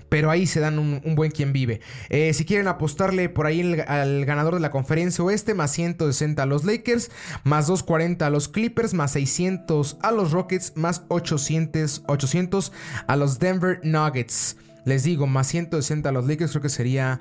pero 0.09 0.31
ahí 0.31 0.47
se 0.47 0.61
dan 0.61 0.79
un, 0.79 1.15
buen 1.15 1.31
quien 1.31 1.53
vive. 1.53 1.81
Eh, 2.09 2.33
si 2.35 2.45
quieren 2.45 2.69
apostarle 2.69 3.29
por 3.29 3.47
ahí 3.47 3.81
al 3.87 4.25
ganador 4.25 4.55
de 4.55 4.61
la 4.61 4.71
conferencia 4.71 5.25
oeste, 5.25 5.55
más 5.55 5.73
160 5.73 6.43
a 6.43 6.47
los 6.47 6.65
Lakers, 6.65 7.11
más 7.45 7.67
240 7.67 8.27
a 8.27 8.31
los 8.31 8.49
Clippers, 8.49 8.95
más 8.95 9.13
600 9.13 9.99
a 10.03 10.13
los 10.13 10.33
Rockets, 10.33 10.73
más 10.77 11.03
800, 11.09 12.05
800 12.07 12.73
a 13.07 13.17
los 13.17 13.39
Denver 13.39 13.81
Nuggets. 13.83 14.57
Les 14.85 15.03
digo, 15.03 15.27
más 15.27 15.49
160 15.49 16.09
a 16.09 16.13
los 16.13 16.27
Lakers 16.27 16.53
creo 16.53 16.63
que 16.63 16.69
sería 16.69 17.21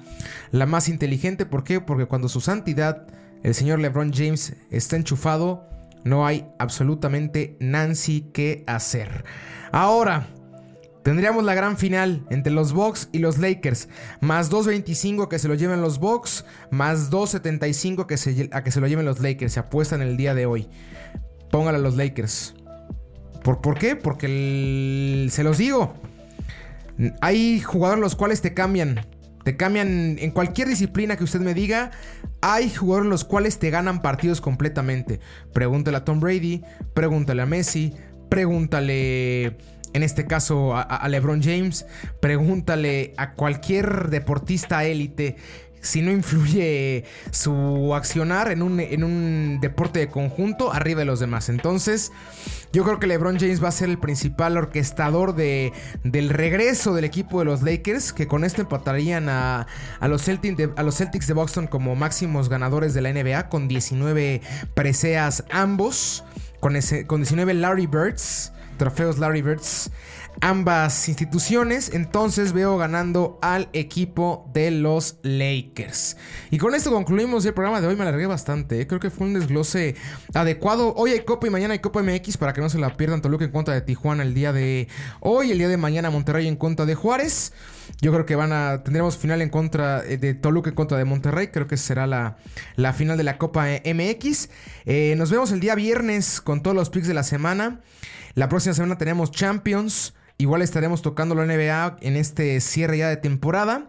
la 0.52 0.66
más 0.66 0.88
inteligente. 0.88 1.46
¿Por 1.46 1.64
qué? 1.64 1.82
Porque 1.82 2.06
cuando 2.06 2.30
su 2.30 2.40
santidad, 2.40 3.08
el 3.44 3.54
señor 3.56 3.80
LeBron 3.80 4.14
James, 4.14 4.56
está 4.72 4.96
enchufado, 4.96 5.68
no 6.06 6.26
hay 6.26 6.48
absolutamente 6.60 7.58
Nancy 7.60 8.30
que 8.34 8.64
hacer. 8.68 9.26
Ahora, 9.72 10.28
Tendríamos 11.08 11.46
la 11.46 11.54
gran 11.54 11.78
final 11.78 12.26
entre 12.30 12.52
los 12.52 12.74
Bucks 12.74 13.08
y 13.14 13.20
los 13.20 13.38
Lakers. 13.38 13.88
Más 14.20 14.52
2.25 14.52 15.30
que 15.30 15.40
se 15.40 15.48
lo 15.48 15.56
lleven 15.56 15.80
los 15.80 16.00
Bucks. 16.00 16.44
Más 16.70 17.10
2.75 17.10 18.06
que 18.06 18.50
a 18.52 18.62
que 18.62 18.72
se 18.72 18.82
lo 18.82 18.88
lleven 18.88 19.06
los 19.06 19.22
Lakers. 19.22 19.54
Se 19.54 19.62
apuestan 19.62 20.02
el 20.02 20.18
día 20.18 20.36
de 20.36 20.46
hoy. 20.46 20.68
Póngale 21.50 21.78
a 21.78 21.80
los 21.80 21.96
Lakers. 21.96 22.56
¿Por, 23.42 23.62
¿por 23.62 23.80
qué? 23.80 23.96
Porque 23.96 25.28
se 25.32 25.44
los 25.46 25.58
digo. 25.58 25.94
Hay 27.22 27.62
jugadores 27.62 28.02
los 28.02 28.18
cuales 28.18 28.42
te 28.42 28.54
cambian. 28.54 29.08
Te 29.46 29.56
cambian 29.56 30.18
en 30.20 30.32
cualquier 30.32 30.68
disciplina 30.68 31.16
que 31.16 31.24
usted 31.24 31.40
me 31.40 31.54
diga. 31.54 31.92
Hay 32.42 32.70
jugadores 32.70 33.10
los 33.10 33.24
cuales 33.24 33.60
te 33.60 33.70
ganan 33.70 34.02
partidos 34.02 34.42
completamente. 34.42 35.22
Pregúntale 35.54 35.96
a 35.96 36.04
Tom 36.04 36.20
Brady. 36.20 36.64
Pregúntale 36.94 37.44
a 37.44 37.46
Messi. 37.46 37.94
Pregúntale 38.28 39.56
en 39.94 40.04
este 40.04 40.26
caso 40.26 40.76
a, 40.76 41.08
LeBron 41.08 41.42
James, 41.42 41.86
pregúntale 42.20 43.14
a 43.18 43.34
cualquier 43.34 44.10
deportista 44.10 44.84
élite 44.86 45.38
si 45.82 46.02
no 46.02 46.12
influye 46.12 47.06
su 47.32 47.94
accionar 47.96 48.52
en 48.52 48.62
un, 48.62 48.80
en 48.80 49.04
un, 49.04 49.60
deporte 49.62 50.00
de 50.00 50.08
conjunto 50.10 50.74
arriba 50.74 51.00
de 51.00 51.06
los 51.06 51.20
demás. 51.20 51.50
Entonces, 51.50 52.12
yo 52.74 52.84
creo 52.84 53.00
que 53.00 53.08
LeBron 53.08 53.40
James 53.40 53.64
va 53.64 53.70
a 53.70 53.72
ser 53.72 53.90
el 53.90 53.98
principal 53.98 54.58
orquestador 54.58 55.36
de, 55.36 55.72
del 56.04 56.30
regreso 56.30 56.94
del 56.94 57.06
equipo 57.06 57.40
de 57.40 57.46
los 57.46 57.62
Lakers, 57.62 58.12
que 58.12 58.28
con 58.28 58.44
esto 58.44 58.62
empatarían 58.62 59.30
a, 59.30 59.68
a, 60.00 60.08
los 60.08 60.24
Celtics 60.24 60.58
de, 60.58 60.70
a 60.76 60.84
los 60.84 60.98
Celtics 60.98 61.28
de 61.28 61.34
Boston 61.34 61.68
como 61.68 61.96
máximos 61.96 62.50
ganadores 62.50 62.94
de 62.94 63.02
la 63.02 63.14
NBA, 63.14 63.50
con 63.50 63.68
19 63.68 64.42
preseas 64.74 65.46
ambos, 65.52 66.24
con, 66.60 66.76
ese, 66.76 67.08
con 67.08 67.22
19 67.22 67.54
Larry 67.54 67.88
Birds 67.88 68.52
trofeos 68.78 69.18
Larry 69.18 69.42
Birds 69.42 69.92
ambas 70.42 71.08
instituciones. 71.08 71.92
Entonces 71.94 72.54
veo 72.54 72.78
ganando 72.78 73.40
al 73.42 73.70
equipo 73.74 74.50
de 74.54 74.72
los 74.72 75.18
Lakers. 75.24 76.18
Y 76.52 76.58
con 76.58 76.76
esto 76.76 76.92
concluimos 76.92 77.46
el 77.46 77.54
programa 77.54 77.82
de 77.82 77.88
hoy. 77.88 77.96
Me 77.96 78.04
alargué 78.04 78.28
bastante. 78.28 78.82
¿eh? 78.82 78.88
Creo 78.88 79.00
que 79.00 79.10
fue 79.10 79.28
un 79.28 79.34
desglose 79.34 79.96
adecuado. 80.34 80.94
Hoy 80.96 81.12
hay 81.12 81.22
Copa 81.22 81.48
y 81.48 81.50
mañana 81.50 81.74
hay 81.74 81.80
Copa 81.80 82.02
MX 82.02 82.38
para 82.38 82.54
que 82.54 82.62
no 82.62 82.70
se 82.70 82.80
la 82.80 82.96
pierdan. 82.96 83.22
Toluca 83.22 83.46
en 83.46 83.52
contra 83.52 83.74
de 83.74 83.82
Tijuana 83.82 84.24
el 84.24 84.34
día 84.34 84.54
de 84.54 84.88
hoy. 85.20 85.52
El 85.52 85.58
día 85.58 85.68
de 85.68 85.78
mañana 85.78 86.10
Monterrey 86.10 86.48
en 86.48 86.56
contra 86.56 86.86
de 86.86 86.96
Juárez. 86.96 87.54
Yo 88.02 88.12
creo 88.12 88.26
que 88.26 88.36
van 88.36 88.52
a. 88.52 88.84
Tendremos 88.84 89.18
final 89.18 89.42
en 89.42 89.50
contra 89.50 90.04
eh, 90.06 90.18
de 90.18 90.34
Toluca 90.34 90.70
en 90.70 90.76
contra 90.76 90.98
de 90.98 91.06
Monterrey. 91.06 91.48
Creo 91.48 91.68
que 91.68 91.78
será 91.78 92.06
la, 92.06 92.38
la 92.76 92.94
final 92.94 93.18
de 93.18 93.24
la 93.24 93.38
Copa 93.38 93.68
MX. 93.68 94.50
Eh, 94.86 95.16
nos 95.18 95.32
vemos 95.32 95.52
el 95.52 95.60
día 95.60 95.76
viernes 95.76 96.42
con 96.42 96.62
todos 96.62 96.76
los 96.76 96.90
picks 96.90 97.08
de 97.08 97.14
la 97.14 97.24
semana. 97.24 97.82
La 98.38 98.50
próxima 98.50 98.76
semana 98.76 99.00
tenemos 99.00 99.32
Champions. 99.32 100.14
Igual 100.38 100.62
estaremos 100.62 101.02
tocando 101.02 101.34
la 101.34 101.44
NBA 101.44 101.98
en 102.02 102.16
este 102.16 102.62
cierre 102.62 103.00
ya 103.00 103.10
de 103.10 103.18
temporada. 103.18 103.88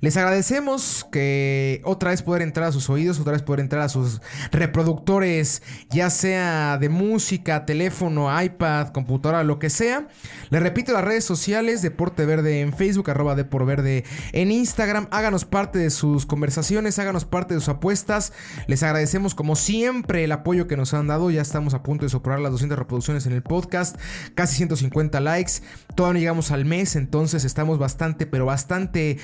Les 0.00 0.16
agradecemos 0.16 1.04
que 1.10 1.82
otra 1.84 2.10
vez 2.10 2.22
poder 2.22 2.42
entrar 2.42 2.68
a 2.68 2.72
sus 2.72 2.88
oídos, 2.88 3.18
otra 3.18 3.32
vez 3.32 3.42
poder 3.42 3.60
entrar 3.60 3.82
a 3.82 3.88
sus 3.88 4.20
reproductores, 4.52 5.62
ya 5.90 6.08
sea 6.10 6.78
de 6.78 6.88
música, 6.88 7.66
teléfono, 7.66 8.28
iPad, 8.42 8.88
computadora, 8.88 9.42
lo 9.42 9.58
que 9.58 9.70
sea. 9.70 10.06
Les 10.50 10.62
repito 10.62 10.92
las 10.92 11.04
redes 11.04 11.24
sociales, 11.24 11.82
Deporte 11.82 12.24
Verde 12.26 12.60
en 12.60 12.72
Facebook, 12.72 13.10
arroba 13.10 13.34
Depor 13.34 13.66
Verde 13.66 14.04
en 14.32 14.52
Instagram. 14.52 15.08
Háganos 15.10 15.44
parte 15.44 15.80
de 15.80 15.90
sus 15.90 16.26
conversaciones, 16.26 16.98
háganos 17.00 17.24
parte 17.24 17.54
de 17.54 17.60
sus 17.60 17.68
apuestas. 17.68 18.32
Les 18.68 18.84
agradecemos 18.84 19.34
como 19.34 19.56
siempre 19.56 20.22
el 20.22 20.32
apoyo 20.32 20.68
que 20.68 20.76
nos 20.76 20.94
han 20.94 21.08
dado. 21.08 21.30
Ya 21.30 21.42
estamos 21.42 21.74
a 21.74 21.82
punto 21.82 22.04
de 22.04 22.10
superar 22.10 22.38
las 22.38 22.52
200 22.52 22.78
reproducciones 22.78 23.26
en 23.26 23.32
el 23.32 23.42
podcast, 23.42 23.96
casi 24.36 24.56
150 24.56 25.18
likes. 25.20 25.54
Todavía 25.96 26.12
no 26.12 26.18
llegamos 26.20 26.52
al 26.52 26.64
mes, 26.64 26.94
entonces 26.94 27.44
estamos 27.44 27.78
bastante, 27.78 28.26
pero 28.26 28.46
bastante 28.46 29.18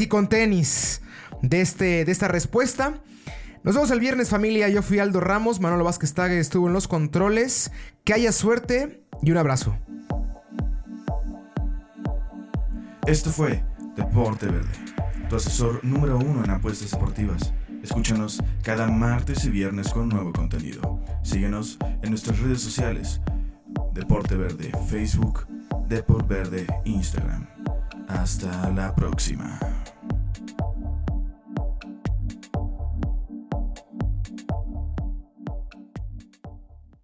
y 0.00 0.08
con 0.08 0.28
tenis 0.28 1.02
de, 1.42 1.60
este, 1.60 2.04
de 2.04 2.12
esta 2.12 2.28
respuesta. 2.28 2.94
Nos 3.62 3.74
vemos 3.74 3.90
el 3.90 4.00
viernes 4.00 4.28
familia, 4.28 4.68
yo 4.68 4.82
fui 4.82 4.98
Aldo 4.98 5.20
Ramos, 5.20 5.60
Manolo 5.60 5.84
Vázquez 5.84 6.12
Tague 6.12 6.38
estuvo 6.38 6.66
en 6.66 6.74
los 6.74 6.86
controles, 6.86 7.70
que 8.04 8.12
haya 8.12 8.32
suerte 8.32 9.02
y 9.22 9.30
un 9.30 9.38
abrazo. 9.38 9.76
Esto 13.06 13.30
fue 13.30 13.64
Deporte 13.96 14.46
Verde, 14.46 14.72
tu 15.28 15.36
asesor 15.36 15.84
número 15.84 16.18
uno 16.18 16.44
en 16.44 16.50
apuestas 16.50 16.90
deportivas. 16.90 17.52
Escúchanos 17.82 18.42
cada 18.62 18.86
martes 18.88 19.44
y 19.44 19.50
viernes 19.50 19.90
con 19.90 20.08
nuevo 20.08 20.32
contenido. 20.32 21.00
Síguenos 21.22 21.78
en 22.02 22.10
nuestras 22.10 22.38
redes 22.40 22.62
sociales. 22.62 23.20
Deporte 23.92 24.36
Verde, 24.36 24.72
Facebook, 24.88 25.46
Deporte 25.88 26.34
Verde, 26.34 26.66
Instagram. 26.84 27.46
Hasta 28.08 28.70
la 28.70 28.94
próxima. 28.94 29.58